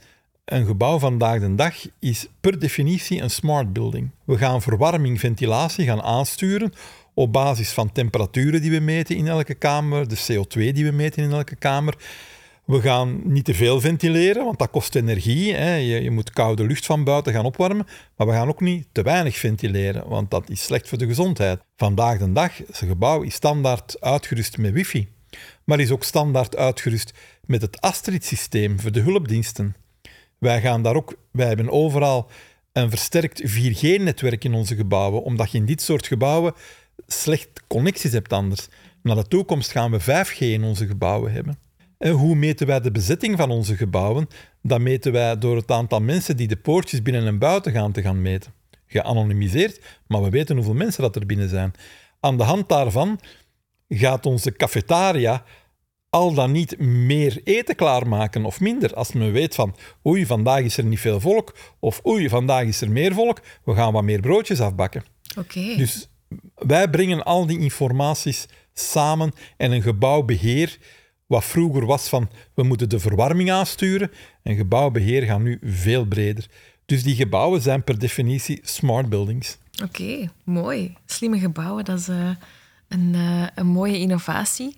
een 0.45 0.65
gebouw 0.65 0.99
vandaag 0.99 1.39
de 1.39 1.55
dag 1.55 1.75
is 1.99 2.27
per 2.41 2.59
definitie 2.59 3.21
een 3.21 3.29
smart 3.29 3.73
building. 3.73 4.11
We 4.25 4.37
gaan 4.37 4.61
verwarming, 4.61 5.19
ventilatie 5.19 5.85
gaan 5.85 6.01
aansturen 6.01 6.73
op 7.13 7.33
basis 7.33 7.71
van 7.71 7.91
temperaturen 7.91 8.61
die 8.61 8.71
we 8.71 8.79
meten 8.79 9.15
in 9.15 9.27
elke 9.27 9.53
kamer, 9.53 10.07
de 10.07 10.17
CO2 10.17 10.53
die 10.53 10.85
we 10.85 10.91
meten 10.91 11.23
in 11.23 11.31
elke 11.31 11.55
kamer. 11.55 11.95
We 12.65 12.81
gaan 12.81 13.21
niet 13.23 13.45
te 13.45 13.53
veel 13.53 13.79
ventileren, 13.79 14.45
want 14.45 14.59
dat 14.59 14.69
kost 14.69 14.95
energie. 14.95 15.53
Hè. 15.53 15.75
Je, 15.75 16.03
je, 16.03 16.11
moet 16.11 16.29
koude 16.29 16.63
lucht 16.63 16.85
van 16.85 17.03
buiten 17.03 17.33
gaan 17.33 17.45
opwarmen. 17.45 17.87
Maar 18.15 18.27
we 18.27 18.33
gaan 18.33 18.47
ook 18.47 18.61
niet 18.61 18.87
te 18.91 19.01
weinig 19.01 19.37
ventileren, 19.37 20.07
want 20.07 20.31
dat 20.31 20.49
is 20.49 20.63
slecht 20.63 20.89
voor 20.89 20.97
de 20.97 21.05
gezondheid. 21.05 21.61
Vandaag 21.75 22.17
de 22.17 22.31
dag, 22.31 22.57
het 22.57 22.77
gebouw 22.77 23.21
is 23.21 23.33
standaard 23.33 24.01
uitgerust 24.01 24.57
met 24.57 24.73
wifi. 24.73 25.07
Maar 25.63 25.79
is 25.79 25.91
ook 25.91 26.03
standaard 26.03 26.55
uitgerust 26.55 27.13
met 27.45 27.61
het 27.61 27.81
Astrid-systeem 27.81 28.79
voor 28.79 28.91
de 28.91 28.99
hulpdiensten. 28.99 29.75
Wij 30.37 30.61
gaan 30.61 30.81
daar 30.81 30.95
ook, 30.95 31.15
wij 31.31 31.47
hebben 31.47 31.69
overal 31.69 32.29
een 32.71 32.89
versterkt 32.89 33.41
4G-netwerk 33.41 34.43
in 34.43 34.53
onze 34.53 34.75
gebouwen, 34.75 35.23
omdat 35.23 35.51
je 35.51 35.57
in 35.57 35.65
dit 35.65 35.81
soort 35.81 36.07
gebouwen 36.07 36.53
slecht 37.07 37.63
connecties 37.67 38.11
hebt 38.11 38.33
anders. 38.33 38.67
Naar 39.01 39.15
de 39.15 39.27
toekomst 39.27 39.71
gaan 39.71 39.91
we 39.91 40.01
5G 40.01 40.37
in 40.37 40.63
onze 40.63 40.87
gebouwen 40.87 41.31
hebben. 41.31 41.57
En 42.03 42.11
hoe 42.11 42.35
meten 42.35 42.67
wij 42.67 42.79
de 42.79 42.91
bezetting 42.91 43.37
van 43.37 43.49
onze 43.49 43.75
gebouwen? 43.75 44.27
Dat 44.61 44.79
meten 44.79 45.11
wij 45.11 45.37
door 45.37 45.55
het 45.55 45.71
aantal 45.71 46.01
mensen 46.01 46.37
die 46.37 46.47
de 46.47 46.55
poortjes 46.55 47.01
binnen 47.01 47.27
en 47.27 47.39
buiten 47.39 47.71
gaan 47.71 47.91
te 47.91 48.01
gaan 48.01 48.21
meten. 48.21 48.53
Geanonimiseerd, 48.85 49.81
maar 50.07 50.23
we 50.23 50.29
weten 50.29 50.55
hoeveel 50.55 50.73
mensen 50.73 51.01
dat 51.01 51.15
er 51.15 51.25
binnen 51.25 51.49
zijn. 51.49 51.73
Aan 52.19 52.37
de 52.37 52.43
hand 52.43 52.69
daarvan 52.69 53.19
gaat 53.89 54.25
onze 54.25 54.51
cafetaria 54.51 55.43
al 56.09 56.33
dan 56.33 56.51
niet 56.51 56.79
meer 56.79 57.41
eten 57.43 57.75
klaarmaken 57.75 58.45
of 58.45 58.59
minder. 58.59 58.93
Als 58.93 59.13
men 59.13 59.31
weet 59.31 59.55
van, 59.55 59.75
oei, 60.07 60.25
vandaag 60.25 60.61
is 60.61 60.77
er 60.77 60.85
niet 60.85 60.99
veel 60.99 61.19
volk, 61.19 61.55
of 61.79 62.01
oei, 62.05 62.29
vandaag 62.29 62.63
is 62.63 62.81
er 62.81 62.91
meer 62.91 63.13
volk, 63.13 63.41
we 63.63 63.73
gaan 63.73 63.93
wat 63.93 64.03
meer 64.03 64.19
broodjes 64.19 64.61
afbakken. 64.61 65.03
Oké. 65.37 65.75
Dus 65.77 66.09
wij 66.55 66.89
brengen 66.89 67.23
al 67.23 67.45
die 67.45 67.59
informaties 67.59 68.45
samen 68.73 69.31
en 69.57 69.71
een 69.71 69.81
gebouwbeheer, 69.81 70.77
wat 71.33 71.45
vroeger 71.45 71.85
was 71.85 72.09
van, 72.09 72.29
we 72.53 72.63
moeten 72.63 72.89
de 72.89 72.99
verwarming 72.99 73.51
aansturen, 73.51 74.11
een 74.43 74.55
gebouwbeheer 74.55 75.23
gaat 75.23 75.39
nu 75.39 75.59
veel 75.63 76.05
breder. 76.05 76.45
Dus 76.85 77.03
die 77.03 77.15
gebouwen 77.15 77.61
zijn 77.61 77.83
per 77.83 77.99
definitie 77.99 78.59
smart 78.63 79.09
buildings. 79.09 79.57
Oké, 79.83 80.29
mooi. 80.43 80.95
Slimme 81.05 81.39
gebouwen, 81.39 81.85
dat 81.85 81.99
is 81.99 82.09
uh, 82.09 82.29
een, 82.87 83.13
uh, 83.13 83.47
een 83.55 83.67
mooie 83.67 83.99
innovatie. 83.99 84.75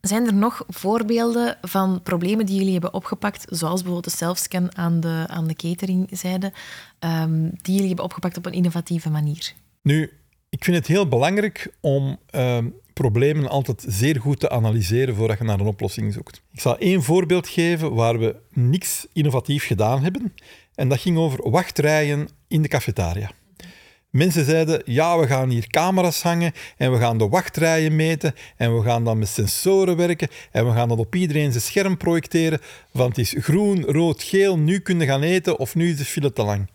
Zijn 0.00 0.26
er 0.26 0.34
nog 0.34 0.64
voorbeelden 0.68 1.58
van 1.60 2.00
problemen 2.02 2.46
die 2.46 2.56
jullie 2.56 2.72
hebben 2.72 2.94
opgepakt, 2.94 3.44
zoals 3.48 3.82
bijvoorbeeld 3.82 4.12
de 4.12 4.18
selfscan 4.24 4.76
aan 4.76 5.00
de, 5.00 5.24
aan 5.26 5.46
de 5.46 5.54
cateringzijde, 5.54 6.52
um, 7.00 7.50
die 7.62 7.72
jullie 7.72 7.86
hebben 7.86 8.04
opgepakt 8.04 8.36
op 8.36 8.46
een 8.46 8.52
innovatieve 8.52 9.10
manier? 9.10 9.52
Nu, 9.82 10.12
ik 10.48 10.64
vind 10.64 10.76
het 10.76 10.86
heel 10.86 11.08
belangrijk 11.08 11.72
om 11.80 12.18
um, 12.34 12.74
problemen 12.92 13.48
altijd 13.48 13.84
zeer 13.88 14.20
goed 14.20 14.40
te 14.40 14.50
analyseren 14.50 15.14
voordat 15.14 15.38
je 15.38 15.44
naar 15.44 15.60
een 15.60 15.66
oplossing 15.66 16.12
zoekt. 16.12 16.42
Ik 16.52 16.60
zal 16.60 16.78
één 16.78 17.02
voorbeeld 17.02 17.48
geven 17.48 17.94
waar 17.94 18.18
we 18.18 18.36
niks 18.52 19.06
innovatief 19.12 19.66
gedaan 19.66 20.02
hebben. 20.02 20.34
En 20.74 20.88
dat 20.88 21.00
ging 21.00 21.18
over 21.18 21.50
wachtrijen 21.50 22.28
in 22.48 22.62
de 22.62 22.68
cafetaria. 22.68 23.30
Mensen 24.10 24.44
zeiden, 24.44 24.82
ja, 24.84 25.18
we 25.18 25.26
gaan 25.26 25.48
hier 25.48 25.66
camera's 25.66 26.22
hangen 26.22 26.52
en 26.76 26.92
we 26.92 26.98
gaan 26.98 27.18
de 27.18 27.28
wachtrijen 27.28 27.96
meten 27.96 28.34
en 28.56 28.76
we 28.76 28.82
gaan 28.82 29.04
dan 29.04 29.18
met 29.18 29.28
sensoren 29.28 29.96
werken 29.96 30.28
en 30.50 30.66
we 30.66 30.72
gaan 30.72 30.88
dat 30.88 30.98
op 30.98 31.14
iedereen 31.14 31.50
zijn 31.50 31.62
scherm 31.62 31.96
projecteren 31.96 32.60
van 32.92 33.08
het 33.08 33.18
is 33.18 33.34
groen, 33.38 33.84
rood, 33.84 34.22
geel, 34.22 34.58
nu 34.58 34.78
kunnen 34.78 35.06
gaan 35.06 35.22
eten 35.22 35.58
of 35.58 35.74
nu 35.74 35.90
is 35.90 35.96
de 35.96 36.04
file 36.04 36.32
te 36.32 36.42
lang. 36.42 36.70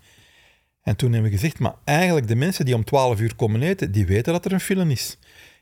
En 0.83 0.95
toen 0.95 1.11
hebben 1.11 1.31
we 1.31 1.37
gezegd, 1.37 1.59
maar 1.59 1.75
eigenlijk 1.83 2.27
de 2.27 2.35
mensen 2.35 2.65
die 2.65 2.75
om 2.75 2.83
12 2.83 3.19
uur 3.19 3.35
komen 3.35 3.61
eten, 3.61 3.91
die 3.91 4.05
weten 4.05 4.33
dat 4.33 4.45
er 4.45 4.51
een 4.51 4.59
file 4.59 4.91
is. 4.91 5.17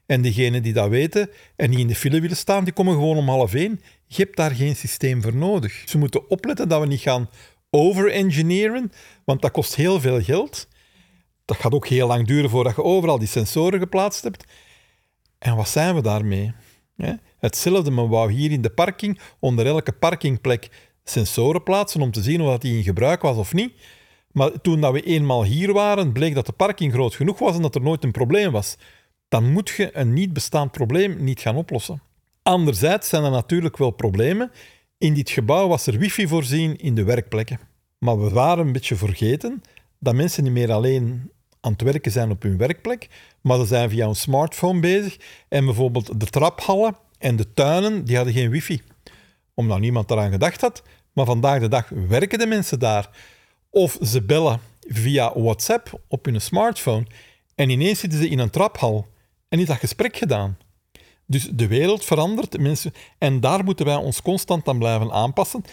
En 0.05 0.21
diegenen 0.21 0.63
die 0.63 0.73
dat 0.73 0.89
weten 0.89 1.29
en 1.55 1.71
die 1.71 1.79
in 1.79 1.87
de 1.87 1.95
file 1.95 2.21
willen 2.21 2.37
staan, 2.37 2.63
die 2.63 2.73
komen 2.73 2.93
gewoon 2.93 3.17
om 3.17 3.29
half 3.29 3.53
één. 3.53 3.81
Je 4.07 4.23
hebt 4.23 4.37
daar 4.37 4.51
geen 4.51 4.75
systeem 4.75 5.21
voor 5.21 5.35
nodig. 5.35 5.83
Ze 5.85 5.97
moeten 5.97 6.29
opletten 6.29 6.69
dat 6.69 6.81
we 6.81 6.87
niet 6.87 6.99
gaan 6.99 7.29
over-engineeren, 7.69 8.91
want 9.25 9.41
dat 9.41 9.51
kost 9.51 9.75
heel 9.75 9.99
veel 9.99 10.21
geld 10.21 10.67
dat 11.45 11.57
gaat 11.57 11.73
ook 11.73 11.87
heel 11.87 12.07
lang 12.07 12.27
duren 12.27 12.49
voordat 12.49 12.75
je 12.75 12.83
overal 12.83 13.19
die 13.19 13.27
sensoren 13.27 13.79
geplaatst 13.79 14.23
hebt. 14.23 14.43
En 15.39 15.55
wat 15.55 15.69
zijn 15.69 15.95
we 15.95 16.01
daarmee? 16.01 16.53
Hetzelfde, 17.39 17.91
men 17.91 18.09
wou 18.09 18.31
hier 18.31 18.51
in 18.51 18.61
de 18.61 18.69
parking 18.69 19.19
onder 19.39 19.65
elke 19.65 19.91
parkingplek 19.91 20.69
sensoren 21.03 21.63
plaatsen 21.63 22.01
om 22.01 22.11
te 22.11 22.21
zien 22.21 22.41
of 22.41 22.57
die 22.57 22.77
in 22.77 22.83
gebruik 22.83 23.21
was 23.21 23.37
of 23.37 23.53
niet. 23.53 23.73
Maar 24.31 24.61
toen 24.61 24.81
dat 24.81 24.93
we 24.93 25.01
eenmaal 25.01 25.43
hier 25.43 25.73
waren, 25.73 26.11
bleek 26.11 26.35
dat 26.35 26.45
de 26.45 26.51
parking 26.51 26.93
groot 26.93 27.15
genoeg 27.15 27.39
was 27.39 27.55
en 27.55 27.61
dat 27.61 27.75
er 27.75 27.81
nooit 27.81 28.03
een 28.03 28.11
probleem 28.11 28.51
was. 28.51 28.77
Dan 29.35 29.51
moet 29.51 29.69
je 29.69 29.97
een 29.97 30.13
niet 30.13 30.33
bestaand 30.33 30.71
probleem 30.71 31.23
niet 31.23 31.39
gaan 31.39 31.55
oplossen. 31.55 32.01
Anderzijds 32.43 33.09
zijn 33.09 33.23
er 33.23 33.31
natuurlijk 33.31 33.77
wel 33.77 33.91
problemen. 33.91 34.51
In 34.97 35.13
dit 35.13 35.29
gebouw 35.29 35.67
was 35.67 35.87
er 35.87 35.97
wifi 35.97 36.27
voorzien 36.27 36.77
in 36.77 36.95
de 36.95 37.03
werkplekken. 37.03 37.59
Maar 37.97 38.19
we 38.19 38.29
waren 38.29 38.65
een 38.65 38.71
beetje 38.71 38.95
vergeten 38.95 39.63
dat 39.99 40.15
mensen 40.15 40.43
niet 40.43 40.51
meer 40.51 40.71
alleen 40.71 41.31
aan 41.61 41.71
het 41.71 41.81
werken 41.81 42.11
zijn 42.11 42.31
op 42.31 42.41
hun 42.41 42.57
werkplek, 42.57 43.09
maar 43.41 43.59
ze 43.59 43.65
zijn 43.65 43.89
via 43.89 44.07
een 44.07 44.15
smartphone 44.15 44.79
bezig. 44.79 45.17
En 45.47 45.65
bijvoorbeeld 45.65 46.19
de 46.19 46.25
traphallen 46.25 46.95
en 47.17 47.35
de 47.35 47.53
tuinen, 47.53 48.05
die 48.05 48.15
hadden 48.15 48.33
geen 48.33 48.49
wifi. 48.49 48.81
Omdat 49.53 49.79
niemand 49.79 50.11
eraan 50.11 50.31
gedacht 50.31 50.61
had. 50.61 50.83
Maar 51.13 51.25
vandaag 51.25 51.59
de 51.59 51.67
dag 51.67 51.89
werken 51.89 52.39
de 52.39 52.47
mensen 52.47 52.79
daar. 52.79 53.09
Of 53.69 53.97
ze 54.01 54.21
bellen 54.21 54.59
via 54.87 55.39
WhatsApp 55.39 56.01
op 56.07 56.25
hun 56.25 56.41
smartphone. 56.41 57.05
En 57.55 57.69
ineens 57.69 57.99
zitten 57.99 58.19
ze 58.19 58.29
in 58.29 58.39
een 58.39 58.49
traphal. 58.49 59.13
En 59.55 59.61
is 59.61 59.67
dat 59.67 59.77
gesprek 59.77 60.17
gedaan. 60.17 60.57
Dus 61.25 61.49
de 61.53 61.67
wereld 61.67 62.05
verandert. 62.05 62.59
Mensen, 62.59 62.93
en 63.17 63.39
daar 63.39 63.63
moeten 63.63 63.85
wij 63.85 63.95
ons 63.95 64.21
constant 64.21 64.67
aan 64.67 64.77
blijven 64.77 65.11
aanpassen. 65.11 65.63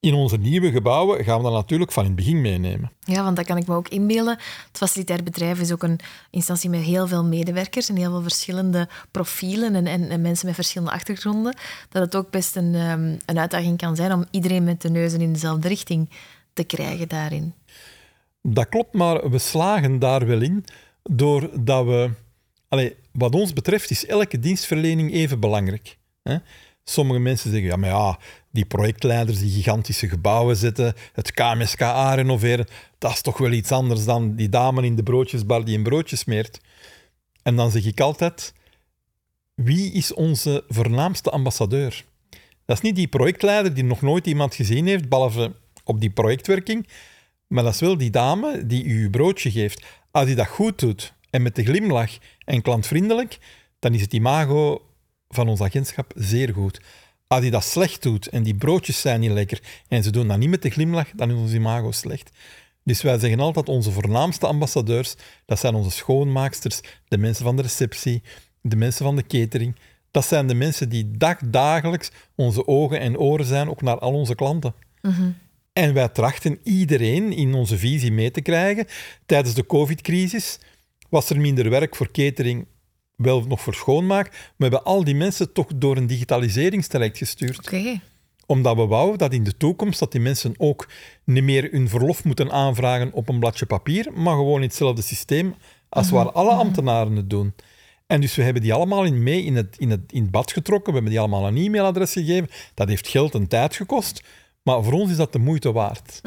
in 0.00 0.14
onze 0.14 0.36
nieuwe 0.36 0.70
gebouwen 0.70 1.24
gaan 1.24 1.36
we 1.36 1.42
dat 1.42 1.52
natuurlijk 1.52 1.92
van 1.92 2.02
in 2.02 2.08
het 2.08 2.18
begin 2.18 2.40
meenemen. 2.40 2.92
Ja, 3.00 3.22
want 3.22 3.36
dat 3.36 3.46
kan 3.46 3.56
ik 3.56 3.66
me 3.66 3.74
ook 3.74 3.88
inbeelden. 3.88 4.36
Het 4.66 4.76
facilitair 4.76 5.22
bedrijf 5.22 5.60
is 5.60 5.72
ook 5.72 5.82
een 5.82 6.00
instantie 6.30 6.70
met 6.70 6.80
heel 6.80 7.06
veel 7.06 7.24
medewerkers 7.24 7.88
en 7.88 7.96
heel 7.96 8.10
veel 8.10 8.22
verschillende 8.22 8.88
profielen 9.10 9.74
en, 9.74 9.86
en, 9.86 10.08
en 10.08 10.20
mensen 10.20 10.46
met 10.46 10.54
verschillende 10.54 10.92
achtergronden. 10.92 11.56
Dat 11.88 12.02
het 12.02 12.16
ook 12.16 12.30
best 12.30 12.56
een, 12.56 12.74
ehm, 12.74 13.16
een 13.26 13.38
uitdaging 13.38 13.78
kan 13.78 13.96
zijn 13.96 14.12
om 14.12 14.24
iedereen 14.30 14.64
met 14.64 14.82
de 14.82 14.90
neuzen 14.90 15.20
in 15.20 15.32
dezelfde 15.32 15.68
richting 15.68 16.10
te 16.52 16.64
krijgen 16.64 17.08
daarin. 17.08 17.54
Dat 18.42 18.68
klopt, 18.68 18.94
maar 18.94 19.30
we 19.30 19.38
slagen 19.38 19.98
daar 19.98 20.26
wel 20.26 20.40
in 20.40 20.64
doordat 21.02 21.84
we... 21.84 22.10
Allee, 22.68 22.96
wat 23.12 23.34
ons 23.34 23.52
betreft 23.52 23.90
is 23.90 24.06
elke 24.06 24.38
dienstverlening 24.38 25.12
even 25.12 25.40
belangrijk. 25.40 25.98
Hè? 26.22 26.36
Sommige 26.84 27.18
mensen 27.18 27.50
zeggen, 27.50 27.68
ja, 27.68 27.76
maar 27.76 27.90
ja, 27.90 28.18
die 28.50 28.64
projectleiders 28.64 29.38
die 29.38 29.50
gigantische 29.50 30.08
gebouwen 30.08 30.56
zetten, 30.56 30.94
het 31.12 31.32
KMSKA 31.32 32.14
renoveren, 32.14 32.66
dat 32.98 33.10
is 33.10 33.20
toch 33.20 33.38
wel 33.38 33.50
iets 33.50 33.72
anders 33.72 34.04
dan 34.04 34.34
die 34.34 34.48
dame 34.48 34.82
in 34.82 34.96
de 34.96 35.02
broodjesbar 35.02 35.64
die 35.64 35.76
een 35.76 35.82
broodje 35.82 36.16
smeert. 36.16 36.60
En 37.42 37.56
dan 37.56 37.70
zeg 37.70 37.84
ik 37.84 38.00
altijd, 38.00 38.54
wie 39.54 39.92
is 39.92 40.14
onze 40.14 40.64
voornaamste 40.68 41.30
ambassadeur? 41.30 42.04
Dat 42.64 42.76
is 42.76 42.82
niet 42.82 42.96
die 42.96 43.08
projectleider 43.08 43.74
die 43.74 43.84
nog 43.84 44.00
nooit 44.00 44.26
iemand 44.26 44.54
gezien 44.54 44.86
heeft, 44.86 45.08
behalve 45.08 45.52
op 45.84 46.00
die 46.00 46.10
projectwerking, 46.10 46.88
maar 47.46 47.64
dat 47.64 47.74
is 47.74 47.80
wel 47.80 47.96
die 47.96 48.10
dame 48.10 48.66
die 48.66 48.84
u 48.84 49.02
uw 49.02 49.10
broodje 49.10 49.50
geeft. 49.50 49.84
Als 50.10 50.26
die 50.26 50.34
dat 50.34 50.46
goed 50.46 50.78
doet 50.78 51.16
en 51.30 51.42
met 51.42 51.54
de 51.54 51.64
glimlach 51.64 52.10
en 52.44 52.62
klantvriendelijk, 52.62 53.38
dan 53.78 53.94
is 53.94 54.00
het 54.00 54.12
imago 54.12 54.82
van 55.28 55.48
ons 55.48 55.60
agentschap 55.60 56.12
zeer 56.16 56.52
goed. 56.54 56.80
Als 57.26 57.40
hij 57.40 57.50
dat 57.50 57.64
slecht 57.64 58.02
doet 58.02 58.28
en 58.28 58.42
die 58.42 58.54
broodjes 58.54 59.00
zijn 59.00 59.20
niet 59.20 59.30
lekker 59.30 59.60
en 59.88 60.02
ze 60.02 60.10
doen 60.10 60.28
dat 60.28 60.38
niet 60.38 60.48
met 60.48 60.62
de 60.62 60.70
glimlach, 60.70 61.10
dan 61.16 61.30
is 61.30 61.36
ons 61.36 61.52
imago 61.52 61.92
slecht. 61.92 62.30
Dus 62.84 63.02
wij 63.02 63.18
zeggen 63.18 63.40
altijd, 63.40 63.68
onze 63.68 63.90
voornaamste 63.90 64.46
ambassadeurs, 64.46 65.14
dat 65.46 65.58
zijn 65.58 65.74
onze 65.74 65.90
schoonmaaksters, 65.90 66.80
de 67.08 67.18
mensen 67.18 67.44
van 67.44 67.56
de 67.56 67.62
receptie, 67.62 68.22
de 68.60 68.76
mensen 68.76 69.04
van 69.04 69.16
de 69.16 69.26
catering. 69.26 69.76
Dat 70.10 70.24
zijn 70.26 70.46
de 70.46 70.54
mensen 70.54 70.88
die 70.88 71.10
dagdagelijks 71.10 72.10
onze 72.34 72.66
ogen 72.66 73.00
en 73.00 73.18
oren 73.18 73.46
zijn, 73.46 73.70
ook 73.70 73.82
naar 73.82 73.98
al 73.98 74.12
onze 74.12 74.34
klanten. 74.34 74.74
En 75.72 75.94
wij 75.94 76.08
trachten 76.08 76.60
iedereen 76.62 77.32
in 77.32 77.54
onze 77.54 77.78
visie 77.78 78.12
mee 78.12 78.30
te 78.30 78.40
krijgen. 78.40 78.86
Tijdens 79.26 79.54
de 79.54 79.66
covid-crisis 79.66 80.58
was 81.08 81.30
er 81.30 81.40
minder 81.40 81.70
werk 81.70 81.96
voor 81.96 82.10
catering 82.10 82.66
wel 83.16 83.42
nog 83.42 83.60
voor 83.60 83.74
schoonmaak. 83.74 84.30
We 84.30 84.62
hebben 84.62 84.84
al 84.84 85.04
die 85.04 85.14
mensen 85.14 85.52
toch 85.52 85.66
door 85.74 85.96
een 85.96 86.06
digitaliseringstraject 86.06 87.18
gestuurd. 87.18 87.58
Oké. 87.58 88.00
Omdat 88.46 88.76
we 88.76 88.86
wouden 88.86 89.18
dat 89.18 89.32
in 89.32 89.44
de 89.44 89.56
toekomst 89.56 89.98
dat 89.98 90.12
die 90.12 90.20
mensen 90.20 90.54
ook 90.56 90.88
niet 91.24 91.44
meer 91.44 91.68
hun 91.70 91.88
verlof 91.88 92.24
moeten 92.24 92.50
aanvragen 92.52 93.12
op 93.12 93.28
een 93.28 93.38
bladje 93.38 93.66
papier, 93.66 94.12
maar 94.12 94.34
gewoon 94.34 94.62
in 94.62 94.68
hetzelfde 94.68 95.02
systeem 95.02 95.54
als 95.88 96.10
waar 96.10 96.32
alle 96.32 96.50
ambtenaren 96.50 97.16
het 97.16 97.30
doen. 97.30 97.54
En 98.06 98.20
dus 98.20 98.34
we 98.34 98.42
hebben 98.42 98.62
die 98.62 98.72
allemaal 98.72 99.04
in 99.04 99.22
mee 99.22 99.44
in 99.44 99.56
het, 99.56 99.76
in, 99.78 99.90
het, 99.90 100.12
in 100.12 100.22
het 100.22 100.30
bad 100.30 100.52
getrokken. 100.52 100.86
We 100.86 100.92
hebben 100.92 101.10
die 101.10 101.20
allemaal 101.20 101.46
een 101.46 101.56
e-mailadres 101.56 102.12
gegeven. 102.12 102.48
Dat 102.74 102.88
heeft 102.88 103.08
geld 103.08 103.34
en 103.34 103.48
tijd 103.48 103.76
gekost. 103.76 104.22
Maar 104.62 104.82
voor 104.82 104.92
ons 104.92 105.10
is 105.10 105.16
dat 105.16 105.32
de 105.32 105.38
moeite 105.38 105.72
waard. 105.72 106.20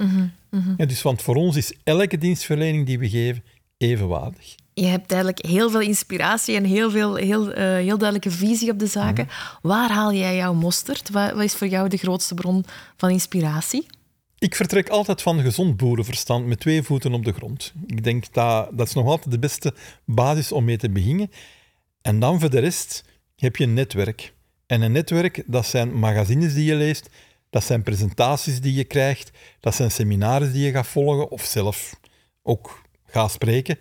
En 0.78 0.88
dus, 0.88 1.02
want 1.02 1.22
voor 1.22 1.36
ons 1.36 1.56
is 1.56 1.74
elke 1.84 2.18
dienstverlening 2.18 2.86
die 2.86 3.00
we 3.00 3.10
geven 3.10 3.44
evenwaardig. 3.78 4.56
Je 4.82 4.88
hebt 4.88 5.12
eigenlijk 5.12 5.46
heel 5.46 5.70
veel 5.70 5.82
inspiratie 5.82 6.56
en 6.56 6.64
heel, 6.64 6.92
veel, 6.92 7.16
heel, 7.16 7.52
eh, 7.52 7.64
heel 7.64 7.98
duidelijke 7.98 8.32
visie 8.32 8.72
op 8.72 8.80
de 8.80 8.88
zaken. 8.88 9.28
Waar 9.62 9.92
haal 9.92 10.14
jij 10.14 10.36
jouw 10.36 10.54
mosterd? 10.54 11.10
Wat, 11.10 11.32
wat 11.32 11.44
is 11.44 11.56
voor 11.56 11.68
jou 11.68 11.90
de 11.90 11.98
grootste 11.98 12.34
bron 12.34 12.66
van 12.98 13.10
inspiratie? 13.10 13.86
Ik 14.38 14.56
vertrek 14.56 14.90
altijd 14.90 15.22
van 15.22 15.42
gezond 15.42 15.78
boerenverstand 15.78 16.46
met 16.46 16.60
twee 16.60 16.84
voeten 16.84 17.14
op 17.14 17.26
de 17.26 17.34
grond. 17.34 17.74
Ik 17.86 18.04
denk 18.04 18.34
dat 18.34 18.70
dat 18.72 18.88
is 18.88 18.94
nog 18.94 19.06
altijd 19.06 19.32
de 19.32 19.40
beste 19.40 19.74
basis 20.06 20.52
om 20.52 20.64
mee 20.64 20.78
te 20.78 20.90
beginnen. 20.90 21.32
En 22.02 22.20
dan 22.20 22.40
voor 22.40 22.50
de 22.50 22.60
rest 22.60 23.04
heb 23.36 23.56
je 23.56 23.64
een 23.64 23.74
netwerk. 23.74 24.34
En 24.66 24.82
een 24.82 24.92
netwerk, 24.92 25.44
dat 25.46 25.66
zijn 25.66 26.00
magazines 26.00 26.54
die 26.54 26.66
je 26.66 26.76
leest, 26.76 27.10
dat 27.50 27.64
zijn 27.64 27.84
presentaties 27.84 28.62
die 28.62 28.74
je 28.74 28.84
krijgt, 28.84 29.32
dat 29.60 29.76
zijn 29.76 29.92
seminars 29.92 30.52
die 30.52 30.66
je 30.66 30.72
gaat 30.72 30.88
volgen 30.88 31.32
of 31.32 31.44
zelf 31.44 32.00
ook 32.44 32.82
gaat 33.06 33.32
spreken. 33.32 33.78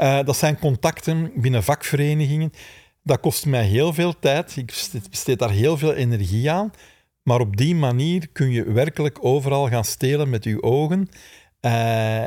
Eh, 0.00 0.18
dat 0.24 0.36
zijn 0.36 0.58
contacten 0.58 1.32
binnen 1.34 1.62
vakverenigingen. 1.62 2.52
Dat 3.02 3.20
kost 3.20 3.46
mij 3.46 3.64
heel 3.64 3.92
veel 3.92 4.18
tijd. 4.18 4.56
Ik 4.56 4.66
besteed- 5.10 5.38
daar 5.38 5.50
heel 5.50 5.78
veel 5.78 5.94
energie 5.94 6.50
aan. 6.50 6.70
Maar 7.22 7.40
op 7.40 7.56
die 7.56 7.74
manier 7.74 8.28
kun 8.28 8.50
je 8.50 8.72
werkelijk 8.72 9.18
overal 9.24 9.68
gaan 9.68 9.84
stelen 9.84 10.30
met 10.30 10.44
je 10.44 10.62
ogen. 10.62 11.08
Eh, 11.60 12.24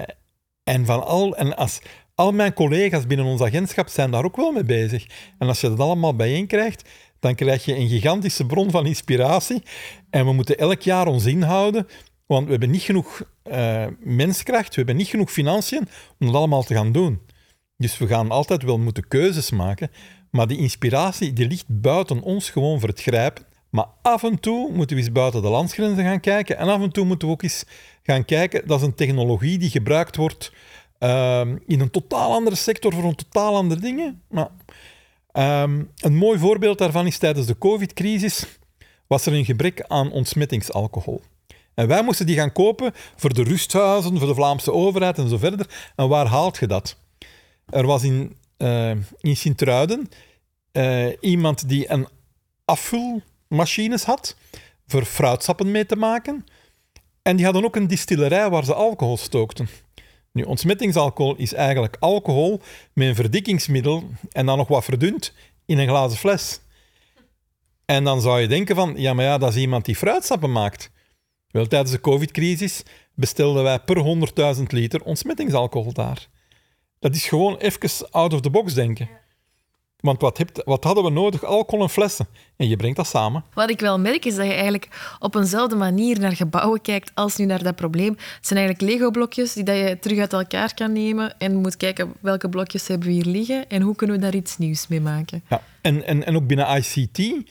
en 0.63 0.85
van 0.85 1.05
al, 1.05 1.35
en 1.35 1.55
als, 1.55 1.79
al 2.15 2.31
mijn 2.31 2.53
collega's 2.53 3.07
binnen 3.07 3.25
ons 3.25 3.41
agentschap 3.41 3.87
zijn 3.87 4.11
daar 4.11 4.25
ook 4.25 4.35
wel 4.35 4.51
mee 4.51 4.63
bezig. 4.63 5.05
En 5.37 5.47
als 5.47 5.61
je 5.61 5.69
dat 5.69 5.79
allemaal 5.79 6.15
bijeen 6.15 6.47
krijgt, 6.47 6.89
dan 7.19 7.35
krijg 7.35 7.65
je 7.65 7.75
een 7.75 7.89
gigantische 7.89 8.45
bron 8.45 8.71
van 8.71 8.85
inspiratie. 8.85 9.63
En 10.09 10.25
we 10.25 10.33
moeten 10.33 10.57
elk 10.57 10.81
jaar 10.81 11.07
ons 11.07 11.25
inhouden, 11.25 11.87
want 12.25 12.45
we 12.45 12.51
hebben 12.51 12.71
niet 12.71 12.81
genoeg 12.81 13.23
eh, 13.43 13.85
menskracht, 13.99 14.69
we 14.69 14.75
hebben 14.75 14.95
niet 14.95 15.07
genoeg 15.07 15.31
financiën 15.31 15.87
om 16.19 16.27
dat 16.27 16.35
allemaal 16.35 16.63
te 16.63 16.73
gaan 16.73 16.91
doen. 16.91 17.31
Dus 17.77 17.97
we 17.97 18.07
gaan 18.07 18.31
altijd 18.31 18.63
wel 18.63 18.77
moeten 18.77 19.07
keuzes 19.07 19.51
maken, 19.51 19.91
maar 20.31 20.47
die 20.47 20.57
inspiratie 20.57 21.33
die 21.33 21.47
ligt 21.47 21.65
buiten 21.67 22.21
ons 22.21 22.49
gewoon 22.49 22.79
voor 22.79 22.89
het 22.89 23.01
grijpen. 23.01 23.45
Maar 23.69 23.85
af 24.01 24.23
en 24.23 24.39
toe 24.39 24.71
moeten 24.71 24.95
we 24.95 25.01
eens 25.01 25.11
buiten 25.11 25.41
de 25.41 25.49
landsgrenzen 25.49 26.03
gaan 26.03 26.19
kijken 26.19 26.57
en 26.57 26.67
af 26.67 26.81
en 26.81 26.91
toe 26.91 27.05
moeten 27.05 27.27
we 27.27 27.33
ook 27.33 27.43
eens 27.43 27.65
gaan 28.03 28.25
kijken, 28.25 28.67
dat 28.67 28.79
is 28.79 28.85
een 28.85 28.95
technologie 28.95 29.57
die 29.57 29.69
gebruikt 29.69 30.15
wordt 30.15 30.53
ehm, 30.99 31.57
in 31.67 31.79
een 31.79 31.91
totaal 31.91 32.31
andere 32.33 32.55
sector 32.55 32.93
voor 32.93 33.03
een 33.03 33.15
totaal 33.15 33.55
andere 33.55 33.81
dingen. 33.81 34.21
Maar, 34.29 34.49
ehm, 35.31 35.83
een 35.97 36.15
mooi 36.15 36.39
voorbeeld 36.39 36.77
daarvan 36.77 37.07
is 37.07 37.17
tijdens 37.17 37.47
de 37.47 37.57
covid-crisis 37.57 38.45
was 39.07 39.25
er 39.25 39.33
een 39.33 39.45
gebrek 39.45 39.83
aan 39.87 40.11
ontsmettingsalcohol. 40.11 41.21
En 41.73 41.87
wij 41.87 42.03
moesten 42.03 42.25
die 42.25 42.35
gaan 42.35 42.51
kopen 42.51 42.91
voor 43.15 43.33
de 43.33 43.43
rusthuizen, 43.43 44.17
voor 44.17 44.27
de 44.27 44.35
Vlaamse 44.35 44.71
overheid 44.71 45.17
en 45.17 45.29
zo 45.29 45.37
verder. 45.37 45.91
En 45.95 46.07
waar 46.07 46.25
haalt 46.25 46.57
je 46.57 46.67
dat? 46.67 46.97
Er 47.69 47.85
was 47.85 48.03
in, 48.03 48.37
eh 48.57 48.91
in 49.19 49.35
Sint-Truiden 49.35 50.09
eh, 50.71 51.07
iemand 51.19 51.69
die 51.69 51.91
een 51.91 52.07
afvulmachines 52.65 54.03
had 54.03 54.35
voor 54.87 55.05
fruitsappen 55.05 55.71
mee 55.71 55.85
te 55.85 55.95
maken. 55.95 56.45
En 57.21 57.35
die 57.35 57.45
hadden 57.45 57.63
ook 57.63 57.75
een 57.75 57.87
distillerij 57.87 58.49
waar 58.49 58.65
ze 58.65 58.73
alcohol 58.73 59.17
stookten. 59.17 59.67
Nu, 60.31 60.43
ontsmettingsalcohol 60.43 61.35
is 61.35 61.53
eigenlijk 61.53 61.97
alcohol 61.99 62.61
met 62.93 63.07
een 63.07 63.15
verdikkingsmiddel 63.15 64.09
en 64.29 64.45
dan 64.45 64.57
nog 64.57 64.67
wat 64.67 64.83
verdund 64.83 65.33
in 65.65 65.77
een 65.77 65.87
glazen 65.87 66.17
fles. 66.17 66.59
En 67.85 68.03
dan 68.03 68.21
zou 68.21 68.41
je 68.41 68.47
denken 68.47 68.75
van, 68.75 68.93
ja, 68.97 69.13
maar 69.13 69.25
ja, 69.25 69.37
dat 69.37 69.55
is 69.55 69.61
iemand 69.61 69.85
die 69.85 69.95
fruitsappen 69.95 70.51
maakt. 70.51 70.91
Wel, 71.47 71.67
tijdens 71.67 71.91
de 71.91 72.01
covid-crisis 72.01 72.83
bestelden 73.13 73.63
wij 73.63 73.79
per 73.79 74.03
100.000 74.57 74.63
liter 74.63 75.03
ontsmettingsalcohol 75.03 75.93
daar. 75.93 76.27
Dat 77.03 77.15
is 77.15 77.25
gewoon 77.25 77.57
even 77.57 78.11
out 78.11 78.33
of 78.33 78.41
the 78.41 78.49
box 78.49 78.73
denken. 78.73 79.09
Want 79.99 80.21
wat, 80.21 80.37
hebt, 80.37 80.61
wat 80.65 80.83
hadden 80.83 81.03
we 81.03 81.09
nodig? 81.09 81.43
Alcohol 81.43 81.83
en 81.83 81.89
flessen. 81.89 82.27
En 82.57 82.67
je 82.67 82.75
brengt 82.75 82.97
dat 82.97 83.07
samen. 83.07 83.43
Wat 83.53 83.69
ik 83.69 83.79
wel 83.79 83.99
merk 83.99 84.25
is 84.25 84.35
dat 84.35 84.45
je 84.45 84.51
eigenlijk 84.51 85.15
op 85.19 85.35
eenzelfde 85.35 85.75
manier 85.75 86.19
naar 86.19 86.35
gebouwen 86.35 86.81
kijkt 86.81 87.11
als 87.13 87.35
nu 87.35 87.45
naar 87.45 87.63
dat 87.63 87.75
probleem. 87.75 88.11
Het 88.11 88.47
zijn 88.47 88.59
eigenlijk 88.59 88.91
Lego-blokjes 88.91 89.53
die 89.53 89.63
dat 89.63 89.75
je 89.75 89.97
terug 89.99 90.19
uit 90.19 90.33
elkaar 90.33 90.73
kan 90.73 90.91
nemen 90.91 91.39
en 91.39 91.55
moet 91.55 91.77
kijken 91.77 92.13
welke 92.19 92.49
blokjes 92.49 92.87
hebben 92.87 93.07
we 93.07 93.13
hier 93.13 93.25
liggen 93.25 93.69
en 93.69 93.81
hoe 93.81 93.95
kunnen 93.95 94.15
we 94.15 94.21
daar 94.21 94.35
iets 94.35 94.57
nieuws 94.57 94.87
mee 94.87 95.01
maken. 95.01 95.43
Ja. 95.49 95.61
En, 95.81 96.05
en, 96.05 96.25
en 96.25 96.35
ook 96.35 96.47
binnen 96.47 96.75
ICT 96.77 97.47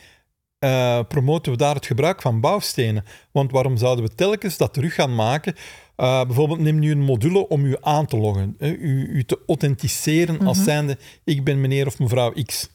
eh, 0.62 1.01
promoten 1.09 1.53
we 1.53 1.59
daar 1.59 1.75
het 1.75 1.87
gebruik 1.87 2.22
van 2.22 2.40
bouwstenen. 2.40 3.05
Want 3.31 3.51
waarom 3.51 3.77
zouden 3.77 4.05
we 4.05 4.14
telkens 4.14 4.57
dat 4.57 4.72
terug 4.72 4.94
gaan 4.94 5.14
maken? 5.14 5.55
Eh, 5.96 6.25
bijvoorbeeld 6.25 6.61
neem 6.61 6.79
nu 6.79 6.90
een 6.90 7.01
module 7.01 7.48
om 7.48 7.64
u 7.64 7.77
aan 7.81 8.07
te 8.07 8.16
loggen, 8.16 8.55
hè, 8.59 8.72
u, 8.72 9.07
u 9.07 9.25
te 9.25 9.38
authenticeren 9.46 10.46
als 10.46 10.64
zijnde 10.64 10.98
ik 11.25 11.44
ben 11.44 11.61
meneer 11.61 11.87
of 11.87 11.98
mevrouw 11.98 12.33
X. 12.44 12.70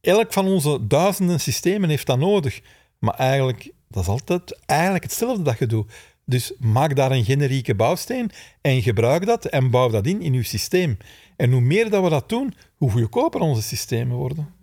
Elk 0.00 0.32
van 0.32 0.46
onze 0.46 0.86
duizenden 0.86 1.40
systemen 1.40 1.88
heeft 1.88 2.06
dat 2.06 2.18
nodig. 2.18 2.60
Maar 2.98 3.14
eigenlijk, 3.14 3.70
dat 3.88 4.02
is 4.02 4.08
altijd 4.08 4.58
eigenlijk 4.66 5.04
hetzelfde 5.04 5.42
dat 5.42 5.58
je 5.58 5.66
doet. 5.66 5.92
Dus 6.24 6.52
maak 6.58 6.96
daar 6.96 7.10
een 7.10 7.24
generieke 7.24 7.74
bouwsteen 7.74 8.30
en 8.60 8.82
gebruik 8.82 9.26
dat 9.26 9.44
en 9.44 9.70
bouw 9.70 9.88
dat 9.88 10.06
in 10.06 10.22
in 10.22 10.34
uw 10.34 10.42
systeem. 10.42 10.96
En 11.36 11.52
hoe 11.52 11.60
meer 11.60 11.90
dat 11.90 12.02
we 12.02 12.08
dat 12.08 12.28
doen, 12.28 12.54
hoe 12.76 12.90
goedkoper 12.90 13.40
onze 13.40 13.62
systemen 13.62 14.16
worden. 14.16 14.57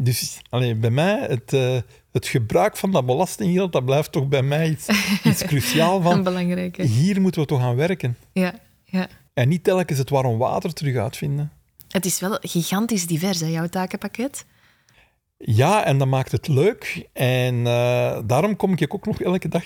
Dus 0.00 0.40
allee, 0.48 0.74
bij 0.74 0.90
mij, 0.90 1.26
het, 1.28 1.52
eh, 1.52 1.76
het 2.12 2.26
gebruik 2.26 2.76
van 2.76 2.90
dat 2.90 3.06
belastinggeld, 3.06 3.72
dat 3.72 3.84
blijft 3.84 4.12
toch 4.12 4.28
bij 4.28 4.42
mij 4.42 4.70
iets, 4.70 4.88
iets 5.24 5.44
cruciaal 5.44 6.00
van. 6.00 6.22
belangrijke. 6.22 6.82
Hier 6.82 7.20
moeten 7.20 7.40
we 7.40 7.46
toch 7.46 7.60
aan 7.60 7.76
werken. 7.76 8.16
Ja, 8.32 8.54
ja. 8.84 9.08
En 9.34 9.48
niet 9.48 9.64
telkens 9.64 9.98
het 9.98 10.10
warm 10.10 10.38
water 10.38 10.72
terug 10.72 10.96
uitvinden. 10.96 11.52
Het 11.88 12.06
is 12.06 12.20
wel 12.20 12.38
gigantisch 12.40 13.06
divers, 13.06 13.40
hè, 13.40 13.46
jouw 13.46 13.66
takenpakket. 13.66 14.44
Ja, 15.38 15.84
en 15.84 15.98
dat 15.98 16.08
maakt 16.08 16.32
het 16.32 16.48
leuk. 16.48 17.08
En 17.12 17.66
eh, 17.66 18.18
daarom 18.24 18.56
kom 18.56 18.72
ik 18.76 18.94
ook 18.94 19.06
nog 19.06 19.20
elke 19.20 19.48
dag 19.48 19.64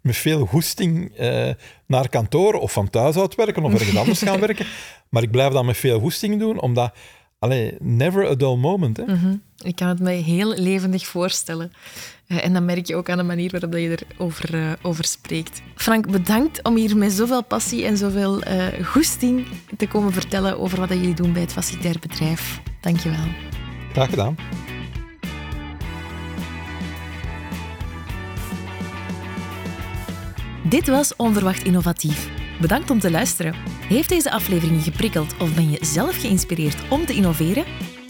met 0.00 0.16
veel 0.16 0.46
goesting 0.46 1.20
uh, 1.20 1.50
naar 1.86 2.08
kantoor 2.08 2.54
of 2.54 2.72
van 2.72 2.90
thuis 2.90 3.16
uit 3.16 3.34
werken 3.34 3.62
of 3.64 3.72
ergens 3.72 3.96
anders 3.96 4.22
gaan 4.22 4.40
werken. 4.46 4.66
Maar 5.08 5.22
ik 5.22 5.30
blijf 5.30 5.52
dat 5.52 5.64
met 5.64 5.76
veel 5.76 6.00
goesting 6.00 6.38
doen, 6.38 6.60
omdat... 6.60 6.92
Allee, 7.42 7.74
never 7.80 8.30
a 8.30 8.34
dull 8.34 8.56
moment. 8.56 8.96
Hè? 8.96 9.02
Mm 9.02 9.14
-hmm. 9.14 9.42
Ik 9.62 9.76
kan 9.76 9.88
het 9.88 10.00
me 10.00 10.10
heel 10.10 10.54
levendig 10.54 11.06
voorstellen. 11.06 11.72
Uh, 12.28 12.44
en 12.44 12.52
dan 12.52 12.64
merk 12.64 12.86
je 12.86 12.96
ook 12.96 13.08
aan 13.08 13.16
de 13.16 13.22
manier 13.22 13.50
waarop 13.50 13.72
je 13.72 13.98
erover 14.16 14.54
uh, 14.54 14.72
over 14.82 15.04
spreekt. 15.04 15.62
Frank, 15.74 16.10
bedankt 16.10 16.62
om 16.62 16.76
hier 16.76 16.96
met 16.96 17.12
zoveel 17.12 17.44
passie 17.44 17.84
en 17.84 17.96
zoveel 17.96 18.46
uh, 18.46 18.66
goesting 18.84 19.46
te 19.76 19.88
komen 19.88 20.12
vertellen 20.12 20.58
over 20.58 20.78
wat 20.78 20.88
jullie 20.88 21.14
doen 21.14 21.32
bij 21.32 21.42
het 21.42 21.52
facilitair 21.52 21.96
bedrijf. 22.00 22.60
Dank 22.80 23.00
je 23.00 23.10
wel. 23.10 23.26
Graag 23.92 24.10
gedaan. 24.10 24.36
Dit 30.68 30.86
was 30.86 31.16
Onverwacht 31.16 31.64
Innovatief. 31.64 32.31
Bedankt 32.62 32.90
om 32.90 32.98
te 32.98 33.10
luisteren. 33.10 33.54
Heeft 33.88 34.08
deze 34.08 34.30
aflevering 34.30 34.76
je 34.76 34.90
geprikkeld 34.90 35.34
of 35.38 35.54
ben 35.54 35.70
je 35.70 35.78
zelf 35.80 36.20
geïnspireerd 36.20 36.88
om 36.88 37.06
te 37.06 37.14
innoveren? 37.14 37.64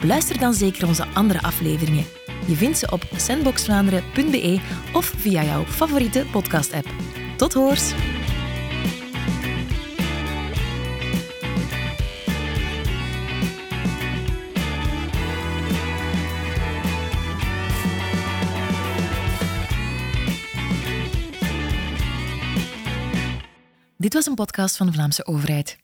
Luister 0.04 0.38
dan 0.38 0.54
zeker 0.54 0.86
onze 0.86 1.06
andere 1.06 1.42
afleveringen. 1.42 2.04
Je 2.46 2.54
vindt 2.54 2.78
ze 2.78 2.90
op 2.90 3.02
sandboxvlaanderen.be 3.16 4.60
of 4.92 5.14
via 5.16 5.44
jouw 5.44 5.64
favoriete 5.64 6.26
podcast-app. 6.32 6.86
Tot 7.36 7.52
hoors! 7.52 7.92
Dit 24.12 24.20
was 24.24 24.30
een 24.30 24.44
podcast 24.44 24.76
van 24.76 24.86
de 24.86 24.92
Vlaamse 24.92 25.26
overheid. 25.26 25.78